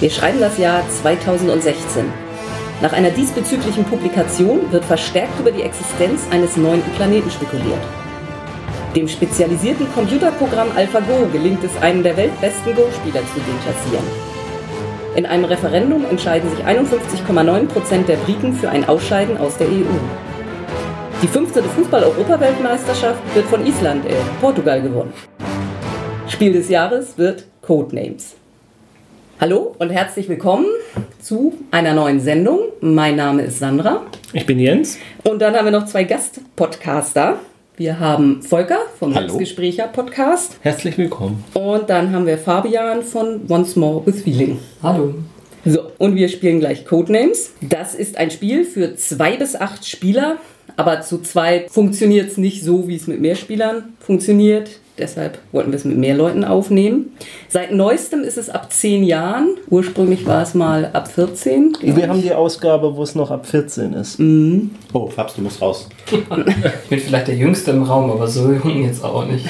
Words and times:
Wir 0.00 0.10
schreiben 0.10 0.38
das 0.38 0.58
Jahr 0.58 0.88
2016. 0.88 2.04
Nach 2.80 2.92
einer 2.92 3.10
diesbezüglichen 3.10 3.84
Publikation 3.84 4.70
wird 4.70 4.84
verstärkt 4.84 5.40
über 5.40 5.50
die 5.50 5.62
Existenz 5.62 6.22
eines 6.30 6.56
neunten 6.56 6.90
Planeten 6.92 7.28
spekuliert. 7.28 7.80
Dem 8.94 9.08
spezialisierten 9.08 9.92
Computerprogramm 9.92 10.68
AlphaGo 10.76 11.26
gelingt 11.32 11.64
es, 11.64 11.82
einen 11.82 12.04
der 12.04 12.16
weltbesten 12.16 12.76
Go-Spieler 12.76 13.22
zu 13.22 13.40
deklassieren. 13.40 14.06
In 15.16 15.26
einem 15.26 15.46
Referendum 15.46 16.04
entscheiden 16.08 16.48
sich 16.50 16.64
51,9% 16.64 18.06
der 18.06 18.16
Briten 18.18 18.52
für 18.52 18.70
ein 18.70 18.88
Ausscheiden 18.88 19.36
aus 19.36 19.56
der 19.58 19.66
EU. 19.66 19.98
Die 21.20 21.26
15. 21.26 21.64
Fußball-Europaweltmeisterschaft 21.64 23.34
wird 23.34 23.46
von 23.46 23.66
Island, 23.66 24.06
äh, 24.06 24.14
Portugal 24.40 24.80
gewonnen. 24.80 25.12
Spiel 26.28 26.52
des 26.52 26.68
Jahres 26.68 27.18
wird 27.18 27.46
Codenames. 27.62 28.37
Hallo 29.40 29.76
und 29.78 29.90
herzlich 29.90 30.28
willkommen 30.28 30.66
zu 31.22 31.52
einer 31.70 31.94
neuen 31.94 32.18
Sendung. 32.18 32.58
Mein 32.80 33.14
Name 33.14 33.42
ist 33.42 33.60
Sandra. 33.60 34.02
Ich 34.32 34.44
bin 34.46 34.58
Jens. 34.58 34.98
Und 35.22 35.40
dann 35.40 35.54
haben 35.54 35.64
wir 35.64 35.70
noch 35.70 35.86
zwei 35.86 36.02
Gastpodcaster. 36.02 37.38
Wir 37.76 38.00
haben 38.00 38.42
Volker 38.42 38.80
vom. 38.98 39.12
Selbstgesprächer 39.12 39.86
Podcast. 39.86 40.56
Herzlich 40.62 40.98
willkommen. 40.98 41.44
Und 41.54 41.88
dann 41.88 42.12
haben 42.12 42.26
wir 42.26 42.36
Fabian 42.36 43.04
von 43.04 43.42
Once 43.48 43.76
More 43.76 44.04
with 44.04 44.22
Feeling. 44.22 44.58
Hallo. 44.82 45.14
So, 45.64 45.82
und 45.98 46.16
wir 46.16 46.28
spielen 46.28 46.58
gleich 46.58 46.84
Codenames. 46.84 47.52
Das 47.60 47.94
ist 47.94 48.18
ein 48.18 48.32
Spiel 48.32 48.64
für 48.64 48.96
zwei 48.96 49.36
bis 49.36 49.54
acht 49.54 49.86
Spieler, 49.86 50.38
aber 50.76 51.02
zu 51.02 51.22
zweit 51.22 51.70
funktioniert 51.70 52.32
es 52.32 52.38
nicht 52.38 52.64
so, 52.64 52.88
wie 52.88 52.96
es 52.96 53.06
mit 53.06 53.20
mehr 53.20 53.36
Spielern 53.36 53.92
funktioniert. 54.00 54.80
Deshalb 54.98 55.38
wollten 55.52 55.70
wir 55.70 55.76
es 55.78 55.84
mit 55.84 55.96
mehr 55.96 56.14
Leuten 56.16 56.44
aufnehmen. 56.44 57.12
Seit 57.48 57.72
neuestem 57.72 58.22
ist 58.22 58.36
es 58.36 58.50
ab 58.50 58.72
zehn 58.72 59.04
Jahren. 59.04 59.56
Ursprünglich 59.70 60.26
war 60.26 60.42
es 60.42 60.54
mal 60.54 60.90
ab 60.92 61.10
14. 61.12 61.72
glaub 61.72 61.82
Wir 61.96 62.04
ich. 62.04 62.08
haben 62.08 62.22
die 62.22 62.32
Ausgabe, 62.32 62.96
wo 62.96 63.02
es 63.02 63.14
noch 63.14 63.30
ab 63.30 63.46
14 63.46 63.92
ist. 63.94 64.18
Oh, 64.92 65.06
Fabs, 65.08 65.34
du 65.34 65.42
musst 65.42 65.62
raus. 65.62 65.88
Ich 66.84 66.88
bin 66.90 66.98
vielleicht 67.00 67.28
der 67.28 67.36
Jüngste 67.36 67.70
im 67.72 67.82
Raum, 67.82 68.10
aber 68.10 68.26
so 68.26 68.50
jung 68.52 68.82
jetzt 68.82 69.04
auch 69.04 69.26
nicht. 69.26 69.44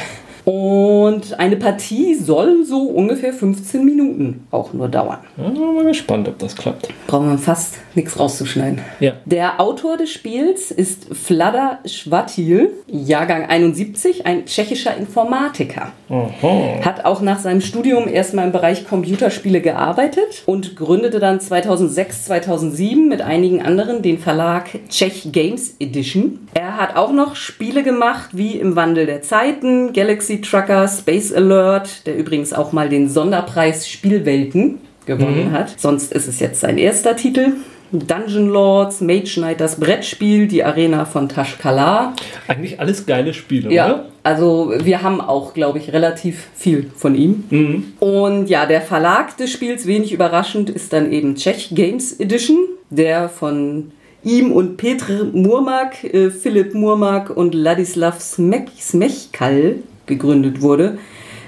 Und 0.99 1.39
eine 1.39 1.55
Partie 1.55 2.17
soll 2.17 2.65
so 2.65 2.83
ungefähr 2.83 3.33
15 3.33 3.85
Minuten 3.85 4.47
auch 4.51 4.73
nur 4.73 4.89
dauern. 4.89 5.19
Ja, 5.37 5.49
mal 5.49 5.85
gespannt, 5.85 6.27
ob 6.27 6.41
das 6.41 6.57
klappt. 6.57 6.89
Brauchen 7.07 7.31
wir 7.31 7.39
fast 7.39 7.77
nichts 7.95 8.19
rauszuschneiden. 8.19 8.81
Ja. 8.99 9.13
Der 9.25 9.61
Autor 9.61 9.97
des 9.97 10.11
Spiels 10.11 10.73
ist 10.73 11.15
Vlada 11.15 11.79
Schwatil, 11.85 12.71
Jahrgang 12.89 13.47
71, 13.47 14.27
ein 14.27 14.47
tschechischer 14.47 14.97
Informatiker. 14.97 15.93
Aha. 16.11 16.81
Hat 16.85 17.05
auch 17.05 17.21
nach 17.21 17.39
seinem 17.39 17.61
Studium 17.61 18.09
erstmal 18.09 18.47
im 18.47 18.53
Bereich 18.53 18.85
Computerspiele 18.89 19.61
gearbeitet 19.61 20.43
und 20.47 20.75
gründete 20.75 21.21
dann 21.21 21.39
2006, 21.41 22.25
2007 22.25 23.09
mit 23.09 23.23
einigen 23.23 23.63
anderen 23.63 24.03
den 24.03 24.19
Verlag 24.19 24.69
Czech 24.89 25.29
Games 25.31 25.77
Edition. 25.79 26.49
Er 26.55 26.77
hat 26.77 26.97
auch 26.97 27.13
noch 27.13 27.37
Spiele 27.37 27.85
gemacht 27.85 28.31
wie 28.33 28.57
Im 28.57 28.75
Wandel 28.75 29.07
der 29.07 29.23
Zeiten, 29.23 29.93
Galaxy 29.93 30.41
Trucker, 30.41 30.88
Space 30.89 31.33
Alert, 31.33 32.07
der 32.07 32.17
übrigens 32.17 32.53
auch 32.53 32.73
mal 32.73 32.89
den 32.89 33.09
Sonderpreis 33.09 33.89
Spielwelten 33.89 34.79
gewonnen 35.07 35.53
hat. 35.53 35.75
Sonst 35.79 36.13
ist 36.13 36.27
es 36.29 36.41
jetzt 36.41 36.61
sein 36.61 36.79
erster 36.79 37.17
Titel. 37.17 37.53
Dungeon 37.91 38.49
Lords, 38.51 39.01
Mage 39.01 39.33
Knight, 39.37 39.61
das 39.63 39.81
Brettspiel, 39.81 40.47
die 40.47 40.63
Arena 40.63 41.07
von 41.07 41.27
Tashkala. 41.31 42.13
Eigentlich 42.47 42.79
alles 42.81 43.07
geile 43.07 43.33
Spiele, 43.33 43.73
Ja, 43.73 43.87
oder? 43.87 44.05
also 44.23 44.75
wir 44.85 45.03
haben 45.03 45.23
auch, 45.23 45.55
glaube 45.55 45.79
ich, 45.79 45.91
relativ 45.95 46.49
viel 46.55 46.91
von 46.95 47.15
ihm. 47.15 47.95
Und 47.99 48.51
ja, 48.51 48.67
der 48.67 48.83
Verlag 48.83 49.39
des 49.39 49.51
Spiels, 49.53 49.87
wenig 49.87 50.13
überraschend, 50.13 50.69
ist 50.69 50.93
dann 50.93 51.11
eben 51.11 51.35
Czech 51.37 51.71
Games 51.73 52.21
Edition, 52.21 52.59
der 52.91 53.31
von 53.31 53.93
ihm 54.23 54.53
und 54.53 54.77
Petr 54.77 55.25
Murmak, 55.33 56.05
äh, 56.05 56.31
Philipp 56.31 56.75
Murmak 56.75 57.31
und 57.35 57.55
Ladislav 57.55 58.21
Smechkal 58.21 59.77
gegründet 60.09 60.61
wurde. 60.63 60.99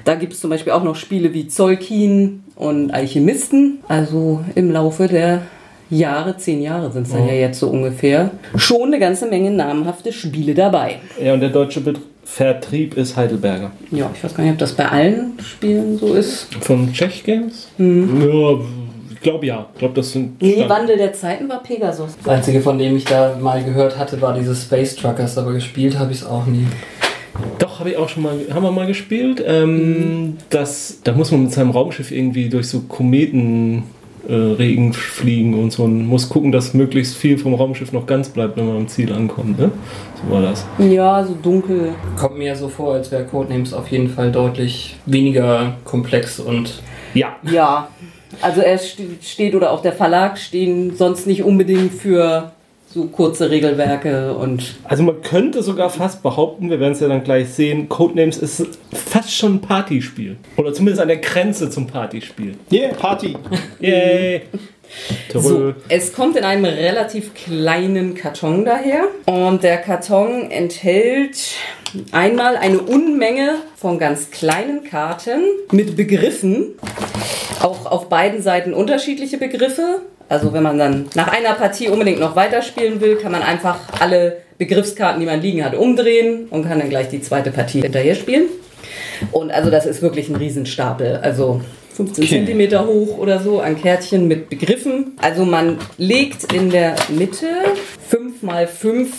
Da 0.04 0.14
gibt 0.14 0.32
es 0.32 0.40
zum 0.40 0.50
Beispiel 0.50 0.72
auch 0.72 0.82
noch 0.84 0.96
Spiele 0.96 1.34
wie 1.34 1.48
Zolkin 1.48 2.42
und 2.56 2.90
Alchemisten. 2.92 3.78
Also 3.88 4.40
im 4.54 4.70
Laufe 4.70 5.08
der 5.08 5.42
Jahre, 5.90 6.36
zehn 6.36 6.62
Jahre 6.62 6.90
sind 6.92 7.06
es 7.06 7.12
dann 7.12 7.26
ja 7.26 7.34
jetzt 7.34 7.58
so 7.58 7.68
ungefähr, 7.68 8.30
schon 8.56 8.84
eine 8.84 8.98
ganze 8.98 9.26
Menge 9.26 9.50
namhafte 9.50 10.12
Ich 10.12 10.54
dabei. 10.54 11.00
Ja, 11.22 11.34
und 11.34 11.40
der 11.40 11.50
deutsche 11.50 11.80
Bet 11.80 11.98
Vertrieb 12.24 12.96
ist 12.96 13.16
Heidelberger. 13.16 13.72
Ja, 13.90 14.08
ich 14.14 14.22
weiß 14.22 14.34
gar 14.36 14.44
nicht, 14.44 14.52
ob 14.52 14.58
das 14.58 14.72
bei 14.72 14.86
allen 14.88 15.32
Spielen 15.44 15.98
so 15.98 16.14
ist. 16.14 16.46
Von 16.60 16.92
Czech 16.92 17.24
Games? 17.24 17.66
Ja, 17.76 18.54
ich 19.12 19.20
glaube 19.20 19.46
ja. 19.46 19.66
Ich 19.74 19.78
glaube, 19.80 19.94
das 19.94 20.12
sind. 20.12 20.40
Nee, 20.40 20.54
Stand- 20.54 20.70
Wandel 20.70 20.96
der 20.96 21.12
Zeiten 21.12 21.48
war 21.48 21.60
Pegasus. 21.60 22.16
Das 22.22 22.28
einzige, 22.36 22.60
von 22.60 22.78
dem 22.78 22.96
ich 22.96 23.04
da 23.04 23.36
mal 23.40 23.64
gehört 23.64 23.98
hatte, 23.98 24.20
war 24.20 24.32
diese 24.32 24.54
Space 24.54 24.94
Truckers, 24.94 25.36
aber 25.38 25.52
gespielt 25.52 25.98
habe 25.98 26.12
ich 26.12 26.18
es 26.20 26.26
auch 26.26 26.46
nie. 26.46 26.66
Habe 27.80 27.90
ich 27.90 27.96
auch 27.96 28.08
schon 28.08 28.22
mal, 28.22 28.38
haben 28.52 28.62
wir 28.62 28.70
mal 28.70 28.86
gespielt. 28.86 29.42
Ähm, 29.46 30.36
das, 30.50 30.98
da 31.02 31.12
muss 31.12 31.30
man 31.32 31.44
mit 31.44 31.52
seinem 31.52 31.70
Raumschiff 31.70 32.12
irgendwie 32.12 32.48
durch 32.48 32.68
so 32.68 32.80
Kometen 32.80 33.82
äh, 34.28 34.34
Regen 34.34 34.92
fliegen 34.92 35.54
und 35.60 35.72
so 35.72 35.84
und 35.84 36.06
muss 36.06 36.28
gucken, 36.28 36.52
dass 36.52 36.74
möglichst 36.74 37.16
viel 37.16 37.38
vom 37.38 37.54
Raumschiff 37.54 37.92
noch 37.92 38.06
ganz 38.06 38.28
bleibt, 38.28 38.56
wenn 38.58 38.66
man 38.66 38.76
am 38.76 38.88
Ziel 38.88 39.12
ankommt. 39.12 39.58
Ne? 39.58 39.70
So 40.22 40.32
war 40.34 40.42
das. 40.42 40.66
Ja, 40.78 41.24
so 41.24 41.34
dunkel. 41.42 41.94
Kommt 42.18 42.36
mir 42.38 42.54
so 42.54 42.68
vor, 42.68 42.94
als 42.94 43.10
wäre 43.10 43.24
Codenames 43.24 43.72
auf 43.72 43.88
jeden 43.88 44.10
Fall 44.10 44.30
deutlich 44.30 44.96
weniger 45.06 45.74
komplex 45.84 46.38
und 46.38 46.82
Ja. 47.14 47.36
Ja, 47.50 47.88
also 48.42 48.60
er 48.60 48.78
st- 48.78 49.22
steht 49.22 49.54
oder 49.54 49.70
auch 49.72 49.80
der 49.82 49.92
Verlag 49.94 50.36
stehen 50.38 50.94
sonst 50.96 51.26
nicht 51.26 51.42
unbedingt 51.42 51.92
für 51.94 52.52
so 52.92 53.04
kurze 53.04 53.50
Regelwerke 53.50 54.34
und 54.34 54.74
Also 54.84 55.04
man 55.04 55.22
könnte 55.22 55.62
sogar 55.62 55.90
fast 55.90 56.22
behaupten, 56.22 56.70
wir 56.70 56.80
werden 56.80 56.92
es 56.92 57.00
ja 57.00 57.08
dann 57.08 57.22
gleich 57.22 57.50
sehen, 57.50 57.88
Codenames 57.88 58.38
ist 58.38 58.66
fast 58.92 59.32
schon 59.32 59.56
ein 59.56 59.60
Partyspiel. 59.60 60.36
Oder 60.56 60.72
zumindest 60.72 61.00
an 61.00 61.08
der 61.08 61.18
Grenze 61.18 61.70
zum 61.70 61.86
Partyspiel. 61.86 62.56
Yeah, 62.72 62.92
Party. 62.94 63.36
Yay! 63.80 64.42
so. 65.32 65.74
Es 65.88 66.12
kommt 66.12 66.36
in 66.36 66.42
einem 66.42 66.64
relativ 66.64 67.32
kleinen 67.34 68.14
Karton 68.14 68.64
daher 68.64 69.04
und 69.26 69.62
der 69.62 69.78
Karton 69.78 70.50
enthält 70.50 71.38
einmal 72.10 72.56
eine 72.56 72.80
Unmenge 72.80 73.56
von 73.76 73.98
ganz 74.00 74.30
kleinen 74.30 74.82
Karten 74.84 75.42
mit 75.70 75.96
Begriffen, 75.96 76.74
auch 77.60 77.86
auf 77.86 78.08
beiden 78.08 78.42
Seiten 78.42 78.74
unterschiedliche 78.74 79.38
Begriffe. 79.38 80.02
Also 80.30 80.52
wenn 80.52 80.62
man 80.62 80.78
dann 80.78 81.06
nach 81.16 81.26
einer 81.26 81.54
Partie 81.54 81.88
unbedingt 81.88 82.20
noch 82.20 82.36
weiterspielen 82.36 83.00
will, 83.00 83.16
kann 83.16 83.32
man 83.32 83.42
einfach 83.42 83.80
alle 83.98 84.36
Begriffskarten, 84.58 85.18
die 85.18 85.26
man 85.26 85.42
liegen 85.42 85.64
hat, 85.64 85.74
umdrehen 85.74 86.46
und 86.50 86.68
kann 86.68 86.78
dann 86.78 86.88
gleich 86.88 87.08
die 87.08 87.20
zweite 87.20 87.50
Partie 87.50 87.82
hinterher 87.82 88.14
spielen. 88.14 88.44
Und 89.32 89.50
also 89.50 89.70
das 89.70 89.86
ist 89.86 90.02
wirklich 90.02 90.28
ein 90.28 90.36
Riesenstapel. 90.36 91.16
Also 91.16 91.60
15 91.94 92.24
Okay. 92.24 92.36
Zentimeter 92.36 92.86
hoch 92.86 93.18
oder 93.18 93.40
so 93.40 93.60
an 93.60 93.76
Kärtchen 93.76 94.28
mit 94.28 94.48
Begriffen. 94.48 95.16
Also 95.20 95.44
man 95.44 95.78
legt 95.98 96.52
in 96.52 96.70
der 96.70 96.94
Mitte 97.08 97.46
5 98.08 98.42
mal 98.42 98.68
5 98.68 99.10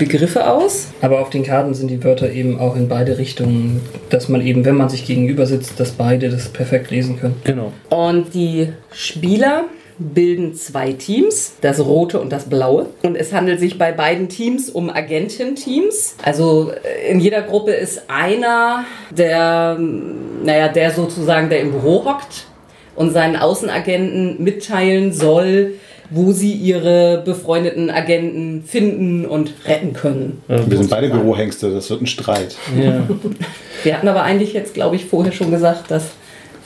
Begriffe 0.00 0.50
aus. 0.50 0.88
Aber 1.00 1.20
auf 1.20 1.30
den 1.30 1.44
Karten 1.44 1.74
sind 1.74 1.88
die 1.92 2.02
Wörter 2.02 2.32
eben 2.32 2.58
auch 2.58 2.74
in 2.74 2.88
beide 2.88 3.18
Richtungen, 3.18 3.82
dass 4.10 4.28
man 4.28 4.40
eben, 4.40 4.64
wenn 4.64 4.74
man 4.74 4.88
sich 4.88 5.06
gegenüber 5.06 5.46
sitzt, 5.46 5.78
dass 5.78 5.92
beide 5.92 6.28
das 6.28 6.48
perfekt 6.48 6.90
lesen 6.90 7.20
können. 7.20 7.36
Genau. 7.44 7.72
Und 7.88 8.34
die 8.34 8.72
Spieler 8.92 9.66
bilden 9.98 10.54
zwei 10.54 10.92
Teams, 10.92 11.54
das 11.60 11.80
rote 11.80 12.20
und 12.20 12.30
das 12.30 12.48
blaue. 12.48 12.86
Und 13.02 13.16
es 13.16 13.32
handelt 13.32 13.60
sich 13.60 13.78
bei 13.78 13.92
beiden 13.92 14.28
Teams 14.28 14.68
um 14.68 14.90
Agententeams. 14.90 16.16
Also 16.22 16.70
äh, 16.70 17.10
in 17.10 17.20
jeder 17.20 17.42
Gruppe 17.42 17.72
ist 17.72 18.02
einer, 18.08 18.84
der, 19.10 19.76
ähm, 19.78 20.44
naja, 20.44 20.68
der 20.68 20.90
sozusagen, 20.90 21.48
der 21.48 21.60
im 21.60 21.72
Büro 21.72 22.04
hockt 22.04 22.46
und 22.94 23.12
seinen 23.12 23.36
Außenagenten 23.36 24.42
mitteilen 24.42 25.12
soll, 25.12 25.74
wo 26.10 26.32
sie 26.32 26.52
ihre 26.52 27.22
befreundeten 27.24 27.90
Agenten 27.90 28.62
finden 28.64 29.26
und 29.26 29.52
retten 29.66 29.92
können. 29.92 30.42
Wir 30.46 30.78
sind 30.78 30.90
beide 30.90 31.08
Bürohengste, 31.08 31.72
das 31.72 31.90
wird 31.90 32.02
ein 32.02 32.06
Streit. 32.06 32.56
Ja. 32.80 33.02
Wir 33.82 33.94
hatten 33.94 34.08
aber 34.08 34.22
eigentlich 34.22 34.52
jetzt, 34.52 34.74
glaube 34.74 34.96
ich, 34.96 35.04
vorher 35.04 35.32
schon 35.32 35.50
gesagt, 35.50 35.90
dass 35.90 36.10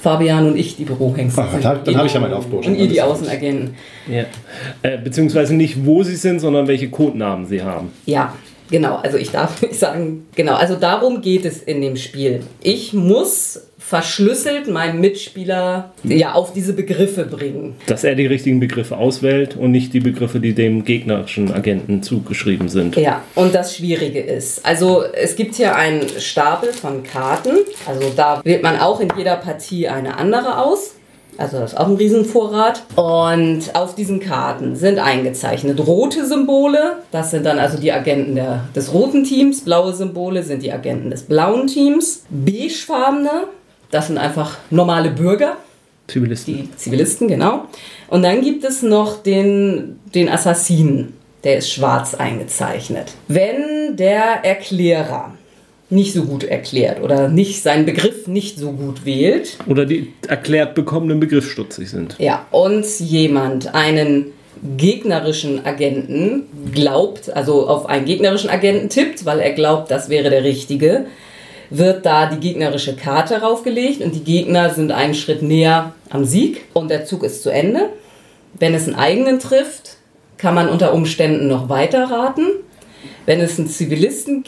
Fabian 0.03 0.49
und 0.49 0.57
ich 0.57 0.77
die 0.77 0.85
Bürohengste 0.85 1.45
sind. 1.51 1.65
dann 1.65 1.85
dann 1.85 1.97
habe 1.97 2.07
ich 2.07 2.15
ja 2.15 2.21
meinen 2.21 2.35
Aufbau 2.35 2.63
schon. 2.63 2.73
Und 2.73 2.79
ihr 2.79 2.89
die. 2.89 3.03
Außenagenten. 3.03 3.75
ja. 4.09 4.25
Äh, 4.83 4.99
beziehungsweise 4.99 5.55
nicht, 5.55 5.85
wo 5.85 6.03
sie 6.03 6.17
sind, 6.17 6.41
sondern 6.41 6.67
welche 6.69 6.89
Codenamen 6.89 7.47
sie 7.47 7.63
haben. 7.63 7.93
Ja, 8.07 8.35
genau. 8.71 8.97
Also 8.97 9.19
ich 9.19 9.31
darf 9.31 9.61
nicht 9.63 9.75
sagen, 9.75 10.27
genau. 10.35 10.55
Also 10.55 10.77
darum 10.77 11.21
geht 11.21 11.45
es 11.45 11.63
in 11.63 11.81
dem 11.81 11.97
Spiel. 11.97 12.41
Ich 12.63 12.93
muss 12.93 13.61
verschlüsselt 13.91 14.69
meinem 14.69 15.01
Mitspieler 15.01 15.91
ja 16.05 16.35
auf 16.35 16.53
diese 16.53 16.75
Begriffe 16.75 17.25
bringen. 17.25 17.75
Dass 17.89 18.05
er 18.05 18.15
die 18.15 18.27
richtigen 18.27 18.61
Begriffe 18.61 18.97
auswählt 18.97 19.57
und 19.57 19.73
nicht 19.73 19.93
die 19.93 19.99
Begriffe, 19.99 20.39
die 20.39 20.53
dem 20.53 20.85
gegnerischen 20.85 21.53
Agenten 21.53 22.01
zugeschrieben 22.01 22.69
sind. 22.69 22.95
Ja, 22.95 23.25
und 23.35 23.53
das 23.53 23.77
Schwierige 23.77 24.21
ist, 24.21 24.65
also 24.65 25.03
es 25.03 25.35
gibt 25.35 25.57
hier 25.57 25.75
einen 25.75 26.09
Stapel 26.21 26.73
von 26.73 27.03
Karten. 27.03 27.51
Also 27.85 28.13
da 28.15 28.41
wählt 28.45 28.63
man 28.63 28.79
auch 28.79 29.01
in 29.01 29.09
jeder 29.19 29.35
Partie 29.35 29.89
eine 29.89 30.19
andere 30.19 30.59
aus. 30.59 30.93
Also 31.37 31.59
das 31.59 31.73
ist 31.73 31.79
auch 31.79 31.89
ein 31.89 31.97
Riesenvorrat. 31.97 32.85
Und 32.97 33.75
auf 33.75 33.95
diesen 33.95 34.21
Karten 34.21 34.77
sind 34.77 34.99
eingezeichnet 34.99 35.85
rote 35.85 36.27
Symbole. 36.27 36.99
Das 37.11 37.31
sind 37.31 37.47
dann 37.47 37.59
also 37.59 37.79
die 37.79 37.91
Agenten 37.91 38.35
der, 38.35 38.69
des 38.77 38.93
roten 38.93 39.25
Teams. 39.25 39.63
Blaue 39.65 39.95
Symbole 39.95 40.43
sind 40.43 40.63
die 40.63 40.71
Agenten 40.71 41.11
des 41.11 41.23
blauen 41.23 41.67
Teams. 41.67 42.25
Beigefarbene, 42.29 43.49
das 43.91 44.07
sind 44.09 44.19
einfach 44.19 44.59
normale 44.71 45.11
Bürger. 45.11 45.57
Zivilisten. 46.09 46.55
Die 46.55 46.77
Zivilisten, 46.77 47.29
genau. 47.29 47.67
Und 48.09 48.23
dann 48.23 48.41
gibt 48.43 48.65
es 48.65 48.83
noch 48.83 49.23
den, 49.23 50.01
den 50.15 50.29
Assassinen. 50.29 51.15
Der 51.45 51.57
ist 51.59 51.71
schwarz 51.73 52.15
eingezeichnet. 52.15 53.13
Wenn 53.29 53.97
der 53.97 54.45
Erklärer 54.45 55.35
nicht 55.89 56.13
so 56.13 56.25
gut 56.25 56.45
erklärt 56.45 57.03
oder 57.03 57.29
nicht 57.29 57.63
seinen 57.63 57.85
Begriff 57.87 58.27
nicht 58.29 58.59
so 58.59 58.73
gut 58.73 59.05
wählt, 59.05 59.57
Oder 59.67 59.87
die 59.87 60.13
erklärt 60.29 60.75
bekommenen 60.75 61.19
Begriff 61.19 61.51
stutzig 61.51 61.91
sind. 61.91 62.17
ja, 62.19 62.47
und 62.53 62.87
jemand 63.01 63.75
einen 63.75 64.27
gegnerischen 64.77 65.65
Agenten 65.65 66.43
glaubt, 66.73 67.35
also 67.35 67.67
auf 67.67 67.87
einen 67.87 68.05
gegnerischen 68.05 68.51
Agenten 68.51 68.89
tippt, 68.89 69.25
weil 69.25 69.41
er 69.41 69.53
glaubt, 69.53 69.91
das 69.91 70.09
wäre 70.09 70.31
der 70.31 70.45
richtige, 70.45 71.07
wird 71.71 72.05
da 72.05 72.27
die 72.27 72.41
gegnerische 72.41 72.97
Karte 72.97 73.41
raufgelegt 73.41 74.03
und 74.03 74.15
die 74.15 74.25
Gegner 74.25 74.71
sind 74.71 74.93
einen 74.93 75.15
Schritt 75.15 75.43
näher 75.43 75.95
am 76.11 76.25
Sieg 76.25 76.63
und 76.75 76.91
der 76.91 77.05
Zug 77.05 77.23
ist 77.23 77.43
zu 77.43 77.51
Ende. 77.51 77.91
Wenn 78.59 78.75
es 78.75 78.87
einen 78.87 78.97
eigenen 78.97 79.39
trifft, 79.39 79.97
kann 80.37 80.55
man 80.55 80.69
unter 80.69 80.93
Umständen 80.93 81.47
noch 81.47 81.69
weiter 81.69 82.11
raten. 82.11 82.47
Wenn 83.27 83.41
es 83.41 83.59
einen 83.59 83.69
Zivilisten 83.69 84.45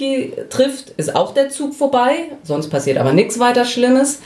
trifft, 0.51 0.91
ist 0.97 1.15
auch 1.15 1.33
der 1.33 1.51
Zug 1.51 1.75
vorbei, 1.75 2.31
sonst 2.43 2.69
passiert 2.69 2.99
aber 2.99 3.13
nichts 3.13 3.39
weiter 3.39 3.65
Schlimmes. 3.65 4.21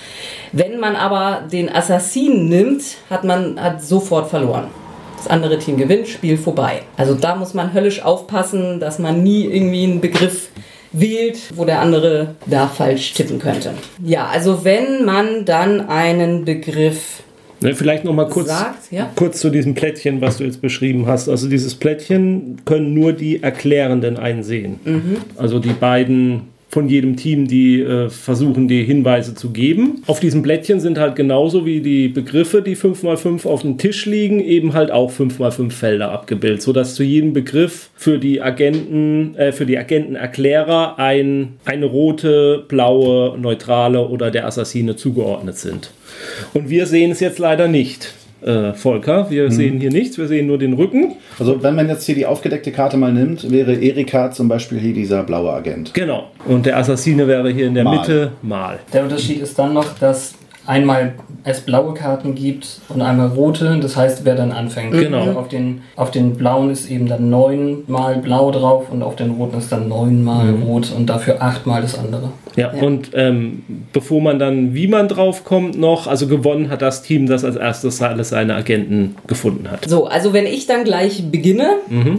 Wenn 0.52 0.80
man 0.80 0.96
aber 0.96 1.46
den 1.52 1.68
Assassinen 1.68 2.48
nimmt, 2.48 2.82
hat 3.10 3.24
man 3.24 3.60
hat 3.60 3.82
sofort 3.82 4.30
verloren. 4.30 4.68
Das 5.16 5.28
andere 5.28 5.58
Team 5.58 5.76
gewinnt, 5.76 6.08
Spiel 6.08 6.38
vorbei. 6.38 6.82
Also 6.96 7.14
da 7.14 7.36
muss 7.36 7.54
man 7.54 7.72
höllisch 7.72 8.02
aufpassen, 8.02 8.80
dass 8.80 8.98
man 8.98 9.22
nie 9.22 9.44
irgendwie 9.44 9.84
einen 9.84 10.00
Begriff 10.00 10.50
wählt, 10.92 11.38
wo 11.54 11.64
der 11.64 11.80
andere 11.80 12.34
da 12.46 12.66
falsch 12.68 13.12
tippen 13.14 13.38
könnte. 13.38 13.72
Ja, 14.04 14.26
also 14.26 14.64
wenn 14.64 15.04
man 15.04 15.44
dann 15.44 15.88
einen 15.88 16.44
Begriff 16.44 17.22
Ne, 17.62 17.74
vielleicht 17.74 18.04
noch 18.04 18.12
mal 18.12 18.28
kurz, 18.28 18.48
sagt, 18.48 18.92
ja. 18.92 19.10
kurz 19.16 19.40
zu 19.40 19.48
diesem 19.48 19.74
Plättchen, 19.74 20.20
was 20.20 20.36
du 20.36 20.44
jetzt 20.44 20.60
beschrieben 20.60 21.06
hast. 21.06 21.28
Also 21.28 21.48
dieses 21.48 21.74
Plättchen 21.74 22.60
können 22.66 22.92
nur 22.92 23.14
die 23.14 23.42
Erklärenden 23.42 24.18
einsehen. 24.18 24.78
Mhm. 24.84 25.16
Also 25.36 25.58
die 25.58 25.72
beiden 25.72 26.42
von 26.76 26.90
jedem 26.90 27.16
Team, 27.16 27.48
die 27.48 27.80
äh, 27.80 28.10
versuchen, 28.10 28.68
die 28.68 28.84
Hinweise 28.84 29.34
zu 29.34 29.48
geben. 29.48 30.02
Auf 30.06 30.20
diesem 30.20 30.42
Blättchen 30.42 30.78
sind 30.78 30.98
halt 30.98 31.16
genauso 31.16 31.64
wie 31.64 31.80
die 31.80 32.08
Begriffe, 32.08 32.60
die 32.60 32.76
5x5 32.76 33.46
auf 33.46 33.62
dem 33.62 33.78
Tisch 33.78 34.04
liegen, 34.04 34.40
eben 34.40 34.74
halt 34.74 34.90
auch 34.90 35.10
5x5 35.10 35.70
Felder 35.70 36.12
abgebildet, 36.12 36.60
sodass 36.60 36.94
zu 36.94 37.02
jedem 37.02 37.32
Begriff 37.32 37.88
für 37.94 38.18
die 38.18 38.42
Agenten, 38.42 39.34
äh, 39.36 39.52
für 39.52 39.64
die 39.64 39.78
Agentenerklärer 39.78 40.98
ein, 40.98 41.54
eine 41.64 41.86
rote, 41.86 42.66
blaue, 42.68 43.38
neutrale 43.38 44.06
oder 44.06 44.30
der 44.30 44.46
Assassine 44.46 44.96
zugeordnet 44.96 45.56
sind. 45.56 45.92
Und 46.52 46.68
wir 46.68 46.84
sehen 46.84 47.10
es 47.10 47.20
jetzt 47.20 47.38
leider 47.38 47.68
nicht. 47.68 48.12
Äh, 48.46 48.74
Volker, 48.74 49.28
wir 49.28 49.50
sehen 49.50 49.80
hier 49.80 49.90
nichts, 49.90 50.18
wir 50.18 50.28
sehen 50.28 50.46
nur 50.46 50.56
den 50.56 50.74
Rücken. 50.74 51.16
Also 51.38 51.62
wenn 51.64 51.74
man 51.74 51.88
jetzt 51.88 52.04
hier 52.04 52.14
die 52.14 52.26
aufgedeckte 52.26 52.70
Karte 52.70 52.96
mal 52.96 53.12
nimmt, 53.12 53.50
wäre 53.50 53.74
Erika 53.74 54.30
zum 54.30 54.46
Beispiel 54.46 54.78
hier 54.78 54.94
dieser 54.94 55.24
blaue 55.24 55.52
Agent. 55.52 55.92
Genau. 55.94 56.30
Und 56.46 56.64
der 56.64 56.76
Assassine 56.78 57.26
wäre 57.26 57.50
hier 57.50 57.66
in 57.66 57.74
der 57.74 57.82
Mal. 57.82 57.98
Mitte 57.98 58.32
mal. 58.42 58.78
Der 58.92 59.02
Unterschied 59.02 59.40
ist 59.40 59.58
dann 59.58 59.74
noch, 59.74 59.98
dass 59.98 60.34
einmal 60.66 61.14
es 61.44 61.60
blaue 61.60 61.94
Karten 61.94 62.34
gibt 62.34 62.80
und 62.88 63.00
einmal 63.02 63.28
rote. 63.28 63.78
Das 63.80 63.96
heißt, 63.96 64.24
wer 64.24 64.34
dann 64.34 64.50
anfängt. 64.50 64.92
Genau. 64.92 65.20
Also 65.20 65.38
Auf 65.38 65.48
den, 65.48 65.82
auf 65.94 66.10
den 66.10 66.34
blauen 66.34 66.70
ist 66.70 66.90
eben 66.90 67.06
dann 67.06 67.30
neunmal 67.30 68.16
blau 68.16 68.50
drauf 68.50 68.86
und 68.90 69.02
auf 69.02 69.14
den 69.16 69.30
roten 69.32 69.58
ist 69.58 69.70
dann 69.70 69.88
neunmal 69.88 70.50
rot 70.66 70.92
und 70.96 71.06
dafür 71.06 71.40
achtmal 71.40 71.82
das 71.82 71.96
andere. 71.96 72.30
Ja, 72.56 72.72
Ja. 72.74 72.82
und 72.82 73.10
ähm, 73.14 73.62
bevor 73.92 74.20
man 74.20 74.38
dann, 74.38 74.74
wie 74.74 74.88
man 74.88 75.06
drauf 75.08 75.44
kommt, 75.44 75.78
noch, 75.78 76.06
also 76.06 76.26
gewonnen 76.26 76.68
hat 76.70 76.82
das 76.82 77.02
Team, 77.02 77.26
das 77.26 77.44
als 77.44 77.56
erstes 77.56 78.02
alles 78.02 78.30
seine 78.30 78.54
Agenten 78.54 79.14
gefunden 79.26 79.70
hat. 79.70 79.88
So, 79.88 80.06
also 80.06 80.32
wenn 80.32 80.46
ich 80.46 80.66
dann 80.66 80.82
gleich 80.84 81.30
beginne, 81.30 81.68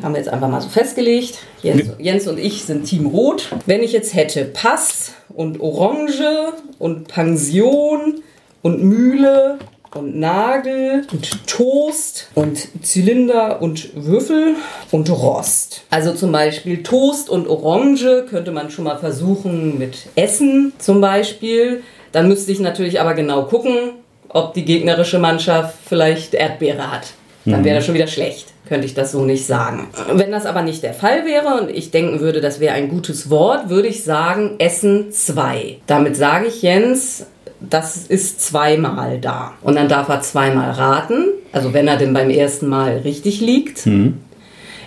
haben 0.04 0.14
wir 0.14 0.20
jetzt 0.20 0.30
einfach 0.30 0.48
mal 0.50 0.62
so 0.62 0.70
festgelegt. 0.70 1.40
Jens, 1.64 1.90
Jens 2.00 2.28
und 2.28 2.38
ich 2.40 2.64
sind 2.64 2.84
Team 2.86 3.08
Rot. 3.08 3.50
Wenn 3.66 3.82
ich 3.84 3.92
jetzt 3.92 4.14
hätte 4.16 4.46
Pass 4.46 5.14
und 5.30 5.60
Orange 5.60 6.54
und 6.80 7.08
Pension 7.08 8.16
und 8.62 8.84
Mühle 8.84 9.60
und 9.96 10.20
Nagel 10.20 11.06
und 11.12 11.48
Toast 11.48 12.30
und 12.36 12.68
Zylinder 12.86 13.62
und 13.62 13.90
Würfel 13.96 14.56
und 14.92 15.10
Rost. 15.10 15.84
Also 15.90 16.14
zum 16.14 16.32
Beispiel 16.32 16.84
Toast 16.84 17.30
und 17.30 17.48
Orange 17.48 18.26
könnte 18.30 18.52
man 18.52 18.70
schon 18.70 18.86
mal 18.86 18.98
versuchen 18.98 19.78
mit 19.78 20.08
Essen 20.16 20.74
zum 20.78 21.02
Beispiel. 21.02 21.84
Dann 22.12 22.28
müsste 22.28 22.52
ich 22.52 22.60
natürlich 22.60 23.00
aber 23.00 23.14
genau 23.14 23.44
gucken, 23.44 23.94
ob 24.30 24.54
die 24.54 24.66
gegnerische 24.66 25.20
Mannschaft 25.20 25.76
vielleicht 25.88 26.34
Erdbeere 26.34 26.92
hat. 26.92 27.14
Dann 27.46 27.64
wäre 27.64 27.78
das 27.78 27.86
schon 27.86 27.96
wieder 27.96 28.08
schlecht. 28.08 28.48
Könnte 28.68 28.86
ich 28.86 28.94
das 28.94 29.14
so 29.14 29.24
nicht 29.24 29.46
sagen. 29.46 29.88
Wenn 30.12 30.32
das 30.32 30.46
aber 30.46 30.64
nicht 30.64 30.84
der 30.84 30.94
Fall 30.94 31.26
wäre 31.26 31.62
und 31.62 31.70
ich 31.70 31.92
denken 31.92 32.20
würde, 32.20 32.42
das 32.42 32.60
wäre 32.60 32.74
ein 32.74 32.90
gutes 32.90 33.30
Wort, 33.30 33.70
würde 33.70 33.88
ich 33.88 34.04
sagen 34.04 34.56
Essen 34.60 35.14
2. 35.14 35.78
Damit 35.88 36.18
sage 36.18 36.48
ich 36.48 36.62
Jens, 36.62 37.26
das 37.60 38.08
ist 38.08 38.42
zweimal 38.42 39.20
da. 39.20 39.54
Und 39.62 39.76
dann 39.76 39.90
darf 39.90 40.10
er 40.10 40.22
zweimal 40.22 40.72
raten. 40.72 41.26
Also 41.52 41.74
wenn 41.74 41.88
er 41.88 41.98
denn 41.98 42.14
beim 42.14 42.30
ersten 42.30 42.68
Mal 42.68 42.98
richtig 42.98 43.42
liegt. 43.42 43.86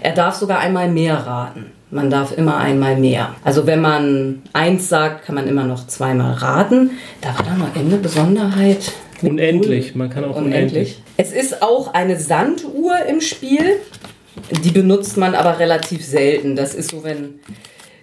Er 0.03 0.13
darf 0.13 0.37
sogar 0.37 0.61
einmal 0.61 0.89
mehr 0.91 1.15
raten. 1.15 1.67
Man 1.91 2.09
darf 2.09 2.37
immer 2.37 2.57
einmal 2.59 2.97
mehr. 2.97 3.35
Also 3.43 3.67
wenn 3.67 3.81
man 3.81 4.43
eins 4.53 4.89
sagt, 4.89 5.27
kann 5.27 5.35
man 5.35 5.49
immer 5.49 5.65
noch 5.65 5.89
zweimal 5.89 6.35
raten. 6.35 6.93
Da 7.21 7.37
war 7.37 7.45
da 7.45 7.55
noch 7.55 7.75
eine 7.75 7.97
Besonderheit. 7.97 8.93
Unendlich, 9.23 9.95
man 9.95 10.09
kann 10.09 10.25
auch 10.25 10.37
unendlich. 10.37 11.03
Es 11.17 11.33
ist 11.33 11.63
auch 11.63 11.93
eine 11.93 12.19
Sanduhr 12.19 12.95
im 13.09 13.21
Spiel. 13.21 13.81
Die 14.65 14.71
benutzt 14.71 15.17
man 15.17 15.35
aber 15.35 15.59
relativ 15.59 16.05
selten. 16.05 16.57
Das 16.57 16.75
ist 16.75 16.91
so, 16.91 17.03
wenn, 17.05 17.41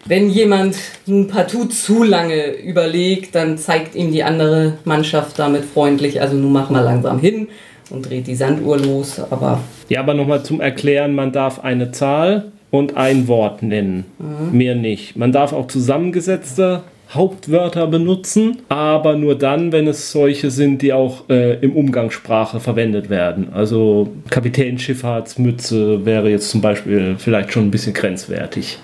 wenn 0.07 0.29
jemand 0.29 0.77
nun 1.05 1.27
partout 1.27 1.67
zu 1.67 2.03
lange 2.03 2.51
überlegt, 2.51 3.35
dann 3.35 3.57
zeigt 3.57 3.95
ihm 3.95 4.11
die 4.11 4.23
andere 4.23 4.77
Mannschaft 4.85 5.37
damit 5.39 5.65
freundlich, 5.65 6.21
also 6.21 6.35
nun 6.35 6.51
mach 6.51 6.69
mal 6.69 6.81
langsam 6.81 7.19
hin 7.19 7.47
und 7.89 8.09
dreht 8.09 8.27
die 8.27 8.35
Sanduhr 8.35 8.77
los. 8.77 9.19
Aber 9.29 9.59
Ja, 9.89 10.01
aber 10.01 10.13
nochmal 10.13 10.43
zum 10.43 10.61
Erklären, 10.61 11.13
man 11.15 11.31
darf 11.31 11.59
eine 11.59 11.91
Zahl 11.91 12.51
und 12.71 12.97
ein 12.97 13.27
Wort 13.27 13.63
nennen. 13.63 14.05
Mehr 14.51 14.75
nicht. 14.75 15.15
Man 15.15 15.31
darf 15.31 15.53
auch 15.53 15.67
zusammengesetzte 15.67 16.83
Hauptwörter 17.13 17.87
benutzen, 17.87 18.57
aber 18.69 19.15
nur 19.15 19.37
dann, 19.37 19.71
wenn 19.71 19.87
es 19.87 20.11
solche 20.11 20.51
sind, 20.51 20.81
die 20.81 20.91
auch 20.93 21.29
äh, 21.29 21.55
im 21.61 21.73
Umgangssprache 21.75 22.59
verwendet 22.59 23.09
werden. 23.09 23.47
Also 23.53 24.09
Kapitänschifffahrtsmütze 24.29 26.05
wäre 26.05 26.29
jetzt 26.29 26.49
zum 26.49 26.61
Beispiel 26.61 27.15
vielleicht 27.17 27.53
schon 27.53 27.65
ein 27.67 27.71
bisschen 27.71 27.93
grenzwertig. 27.93 28.77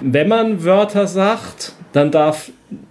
Wenn 0.00 0.28
man 0.28 0.64
Wörter 0.64 1.06
sagt, 1.06 1.72
dann 1.92 2.10
darf 2.10 2.50
da- 2.70 2.87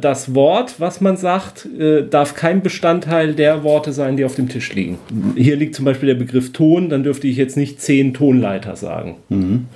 das 0.00 0.34
Wort, 0.34 0.74
was 0.78 1.00
man 1.00 1.16
sagt, 1.16 1.66
äh, 1.78 2.02
darf 2.08 2.34
kein 2.34 2.62
Bestandteil 2.62 3.34
der 3.34 3.62
Worte 3.64 3.92
sein, 3.92 4.16
die 4.16 4.24
auf 4.24 4.34
dem 4.34 4.48
Tisch 4.48 4.74
liegen. 4.74 4.98
Hier 5.36 5.56
liegt 5.56 5.74
zum 5.74 5.84
Beispiel 5.84 6.08
der 6.08 6.14
Begriff 6.14 6.52
Ton, 6.52 6.88
dann 6.88 7.02
dürfte 7.02 7.26
ich 7.26 7.36
jetzt 7.36 7.56
nicht 7.56 7.80
zehn 7.80 8.12
Tonleiter 8.14 8.76
sagen. 8.76 9.16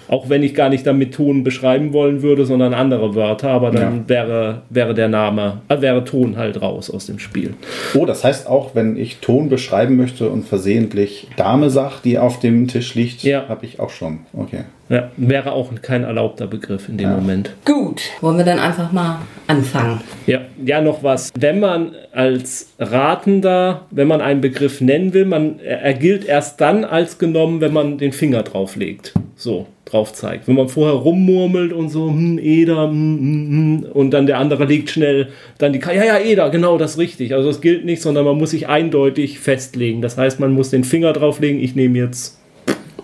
Auch 0.08 0.28
wenn 0.28 0.42
ich 0.42 0.54
gar 0.54 0.68
nicht 0.68 0.86
damit 0.86 1.14
Ton 1.14 1.44
beschreiben 1.44 1.92
wollen 1.92 2.22
würde, 2.22 2.44
sondern 2.46 2.74
andere 2.74 3.14
Wörter, 3.14 3.50
aber 3.50 3.70
dann 3.70 4.08
wäre, 4.08 4.62
wäre 4.70 4.94
der 4.94 5.08
Name, 5.08 5.60
äh, 5.68 5.80
wäre 5.80 6.04
Ton 6.04 6.36
halt 6.36 6.60
raus 6.60 6.90
aus 6.90 7.06
dem 7.06 7.18
Spiel. 7.18 7.54
Oh, 7.94 8.04
das 8.06 8.24
heißt 8.24 8.46
auch, 8.46 8.74
wenn 8.74 8.96
ich 8.96 9.18
Ton 9.18 9.48
beschreiben 9.48 9.96
möchte 9.96 10.28
und 10.28 10.46
versehentlich 10.46 11.28
Dame 11.36 11.70
sag, 11.70 12.00
die 12.02 12.18
auf 12.18 12.40
dem 12.40 12.68
Tisch 12.68 12.94
liegt, 12.94 13.22
Ja. 13.22 13.48
habe 13.48 13.64
ich 13.66 13.80
auch 13.80 13.90
schon. 13.90 14.20
Okay. 14.32 14.64
Ja, 14.90 15.10
wäre 15.16 15.52
auch 15.52 15.70
kein 15.80 16.04
erlaubter 16.04 16.46
Begriff 16.46 16.88
in 16.88 16.98
dem 16.98 17.08
Ja. 17.10 17.16
Moment. 17.16 17.50
gut, 17.64 18.02
wollen 18.20 18.36
wir 18.36 18.44
dann 18.44 18.58
einfach 18.58 18.92
mal 18.92 19.20
anfangen. 19.46 20.00
Ja, 20.26 20.40
ja, 20.64 20.80
noch 20.82 21.02
was. 21.02 21.30
Wenn 21.38 21.58
man 21.60 21.92
als 22.12 22.72
Ratender, 22.78 23.86
wenn 23.90 24.08
man 24.08 24.20
einen 24.20 24.40
Begriff 24.40 24.80
nennen 24.80 25.14
will, 25.14 25.24
man, 25.24 25.58
er 25.60 25.94
gilt 25.94 26.24
erst 26.26 26.60
dann 26.60 26.84
als 26.84 27.18
genommen, 27.18 27.60
wenn 27.60 27.72
man 27.72 27.98
den 27.98 28.12
Finger 28.12 28.42
drauf 28.42 28.76
legt. 28.76 29.14
So, 29.36 29.66
drauf 29.84 30.12
zeigt. 30.12 30.46
Wenn 30.48 30.54
man 30.54 30.68
vorher 30.68 30.94
rummurmelt 30.96 31.72
und 31.72 31.88
so, 31.88 32.08
hm, 32.08 32.38
Eder, 32.38 32.84
hm, 32.88 33.18
hm, 33.18 33.48
hm, 33.84 33.92
und 33.92 34.10
dann 34.12 34.26
der 34.26 34.38
andere 34.38 34.64
legt 34.64 34.90
schnell 34.90 35.28
dann 35.58 35.72
die 35.72 35.78
Karte, 35.78 35.98
ja, 35.98 36.04
ja, 36.04 36.18
Eder, 36.18 36.50
genau, 36.50 36.78
das 36.78 36.92
ist 36.92 36.98
richtig. 36.98 37.34
Also 37.34 37.48
das 37.48 37.60
gilt 37.60 37.84
nicht, 37.84 38.02
sondern 38.02 38.24
man 38.24 38.36
muss 38.36 38.50
sich 38.50 38.68
eindeutig 38.68 39.38
festlegen. 39.40 40.02
Das 40.02 40.16
heißt, 40.18 40.40
man 40.40 40.52
muss 40.52 40.70
den 40.70 40.84
Finger 40.84 41.12
drauflegen, 41.12 41.60
ich 41.60 41.74
nehme 41.74 41.98
jetzt, 41.98 42.38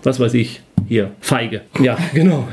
was 0.03 0.19
weiß 0.19 0.33
ich, 0.35 0.61
hier, 0.87 1.11
Feige. 1.19 1.61
Ja, 1.79 1.97
genau. 2.13 2.47